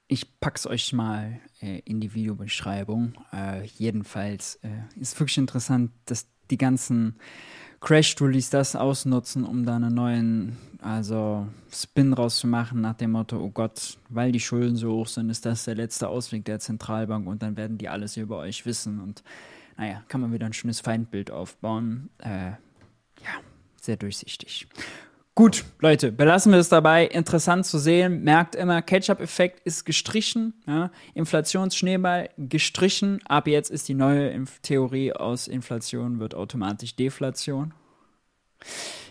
Ich 0.09 0.41
pack's 0.41 0.67
euch 0.67 0.93
mal 0.93 1.41
äh, 1.67 1.83
in 1.85 2.01
die 2.01 2.15
Videobeschreibung. 2.15 3.15
Äh, 3.33 3.65
jedenfalls 3.65 4.57
äh, 4.63 4.69
ist 5.01 5.19
wirklich 5.19 5.39
interessant, 5.39 5.91
dass 6.05 6.29
die 6.51 6.59
ganzen 6.59 7.17
Crash-Tools 7.81 8.51
das 8.51 8.77
ausnutzen, 8.77 9.45
um 9.45 9.67
da 9.67 9.77
einen 9.77 9.95
neuen 9.95 10.57
also 10.81 11.49
Spin 11.73 12.13
rauszumachen 12.13 12.81
nach 12.81 12.95
dem 12.95 13.13
Motto, 13.13 13.39
oh 13.39 13.51
Gott, 13.51 13.99
weil 14.09 14.31
die 14.33 14.41
Schulden 14.41 14.77
so 14.77 14.93
hoch 14.93 15.09
sind, 15.09 15.31
ist 15.31 15.45
das 15.45 15.65
der 15.65 15.75
letzte 15.75 16.09
Ausweg 16.09 16.45
der 16.45 16.61
Zentralbank 16.61 17.27
und 17.27 17.43
dann 17.43 17.57
werden 17.57 17.79
die 17.79 17.89
alles 17.89 18.17
über 18.17 18.39
euch 18.39 18.65
wissen 18.67 19.01
und 19.01 19.23
naja, 19.77 20.03
kann 20.09 20.21
man 20.21 20.33
wieder 20.33 20.47
ein 20.47 20.53
schönes 20.53 20.81
Feindbild 20.81 21.31
aufbauen. 21.31 22.09
Äh, 22.19 22.51
ja, 22.51 23.35
sehr 23.81 23.97
durchsichtig. 23.97 24.69
Gut, 25.37 25.67
Leute, 25.81 26.13
belassen 26.13 26.51
wir 26.51 26.59
es 26.59 26.71
dabei. 26.71 27.05
Interessant 27.05 27.67
zu 27.67 27.79
sehen. 27.79 28.25
Merkt 28.25 28.55
immer, 28.55 28.81
Ketchup-Effekt 28.81 29.61
ist 29.67 29.85
gestrichen. 29.85 30.55
Ja? 30.67 30.91
Inflationsschneeball 31.13 32.31
gestrichen. 32.39 33.21
Ab 33.27 33.47
jetzt 33.47 33.71
ist 33.71 33.87
die 33.87 33.93
neue 33.93 34.29
Inf 34.29 34.61
Theorie 34.61 35.13
aus 35.13 35.47
Inflation 35.47 36.21
wird 36.21 36.35
automatisch 36.35 36.97
Deflation. 36.97 37.75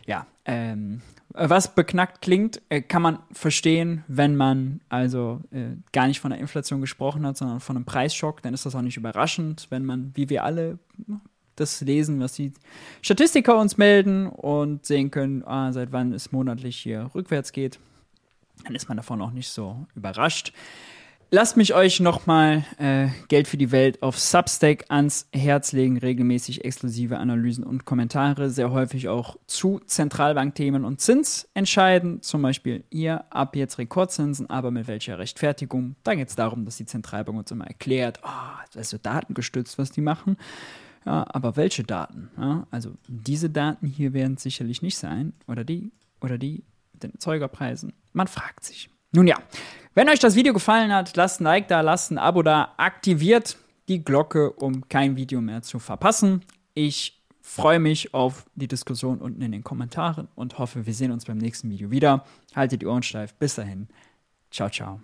Ja, 0.07 0.25
ähm, 0.45 1.03
was 1.29 1.75
beknackt 1.75 2.23
klingt, 2.23 2.59
äh, 2.69 2.81
kann 2.81 3.03
man 3.03 3.19
verstehen, 3.31 4.03
wenn 4.07 4.35
man 4.35 4.81
also 4.89 5.41
äh, 5.51 5.75
gar 5.91 6.07
nicht 6.07 6.21
von 6.21 6.31
der 6.31 6.39
Inflation 6.39 6.81
gesprochen 6.81 7.23
hat, 7.27 7.37
sondern 7.37 7.59
von 7.59 7.75
einem 7.75 7.85
Preisschock. 7.85 8.41
Dann 8.41 8.55
ist 8.55 8.65
das 8.65 8.73
auch 8.73 8.81
nicht 8.81 8.97
überraschend, 8.97 9.67
wenn 9.69 9.85
man, 9.85 10.11
wie 10.15 10.27
wir 10.31 10.43
alle, 10.43 10.79
das 11.55 11.81
lesen, 11.81 12.19
was 12.19 12.33
die 12.33 12.53
Statistiker 13.01 13.57
uns 13.57 13.77
melden 13.77 14.27
und 14.27 14.85
sehen 14.85 15.11
können, 15.11 15.43
ah, 15.45 15.71
seit 15.71 15.91
wann 15.91 16.13
es 16.13 16.31
monatlich 16.31 16.77
hier 16.77 17.09
rückwärts 17.15 17.51
geht. 17.51 17.79
Dann 18.63 18.75
ist 18.75 18.87
man 18.87 18.97
davon 18.97 19.21
auch 19.21 19.31
nicht 19.31 19.49
so 19.49 19.85
überrascht. 19.95 20.53
Lasst 21.31 21.57
mich 21.57 21.73
euch 21.73 21.99
nochmal 21.99 22.63
äh, 22.77 23.07
Geld 23.29 23.47
für 23.47 23.57
die 23.57 23.71
Welt 23.71 24.03
auf 24.03 24.17
Substack 24.19 24.85
ans 24.89 25.27
Herz 25.33 25.71
legen. 25.71 25.97
Regelmäßig 25.97 26.63
exklusive 26.63 27.17
Analysen 27.17 27.63
und 27.63 27.83
Kommentare, 27.83 28.51
sehr 28.51 28.71
häufig 28.71 29.09
auch 29.09 29.35
zu 29.47 29.81
Zentralbankthemen 29.85 30.85
und 30.85 31.01
Zins 31.01 31.49
entscheiden. 31.55 32.21
Zum 32.21 32.43
Beispiel 32.43 32.83
ihr 32.91 33.25
ab 33.31 33.55
jetzt 33.55 33.79
Rekordzinsen, 33.79 34.49
aber 34.51 34.69
mit 34.69 34.87
welcher 34.87 35.17
Rechtfertigung? 35.17 35.95
Da 36.03 36.13
geht 36.13 36.29
es 36.29 36.35
darum, 36.35 36.63
dass 36.63 36.77
die 36.77 36.85
Zentralbank 36.85 37.39
uns 37.39 37.51
immer 37.51 37.65
erklärt, 37.65 38.19
oh, 38.23 38.61
das 38.73 38.83
ist 38.83 38.89
so 38.91 38.97
datengestützt, 38.99 39.79
was 39.79 39.91
die 39.91 40.01
machen. 40.01 40.37
Ja, 41.05 41.25
aber 41.29 41.55
welche 41.55 41.83
Daten? 41.83 42.29
Ja, 42.37 42.65
also 42.71 42.91
diese 43.07 43.49
Daten 43.49 43.87
hier 43.87 44.13
werden 44.13 44.37
sicherlich 44.37 44.81
nicht 44.81 44.97
sein. 44.97 45.33
Oder 45.47 45.63
die, 45.63 45.91
oder 46.21 46.37
die, 46.37 46.63
mit 46.93 47.03
den 47.03 47.13
Erzeugerpreisen. 47.13 47.93
Man 48.13 48.27
fragt 48.27 48.63
sich. 48.63 48.89
Nun 49.11 49.27
ja, 49.27 49.37
wenn 49.93 50.09
euch 50.09 50.19
das 50.19 50.35
Video 50.35 50.53
gefallen 50.53 50.91
hat, 50.91 51.15
lasst 51.15 51.39
ein 51.39 51.45
Like 51.45 51.67
da, 51.67 51.81
lasst 51.81 52.11
ein 52.11 52.17
Abo 52.17 52.41
da, 52.41 52.73
aktiviert 52.77 53.57
die 53.87 54.03
Glocke, 54.03 54.51
um 54.51 54.89
kein 54.89 55.15
Video 55.15 55.41
mehr 55.41 55.61
zu 55.61 55.79
verpassen. 55.79 56.41
Ich 56.73 57.21
freue 57.41 57.79
mich 57.79 58.13
auf 58.13 58.45
die 58.55 58.67
Diskussion 58.67 59.19
unten 59.19 59.41
in 59.41 59.51
den 59.51 59.63
Kommentaren 59.63 60.27
und 60.33 60.57
hoffe, 60.57 60.85
wir 60.85 60.93
sehen 60.93 61.11
uns 61.11 61.25
beim 61.25 61.37
nächsten 61.37 61.69
Video 61.69 61.91
wieder. 61.91 62.25
Haltet 62.55 62.81
die 62.81 62.87
Ohren 62.87 63.03
steif. 63.03 63.35
Bis 63.35 63.55
dahin. 63.55 63.87
Ciao, 64.49 64.69
ciao. 64.69 64.99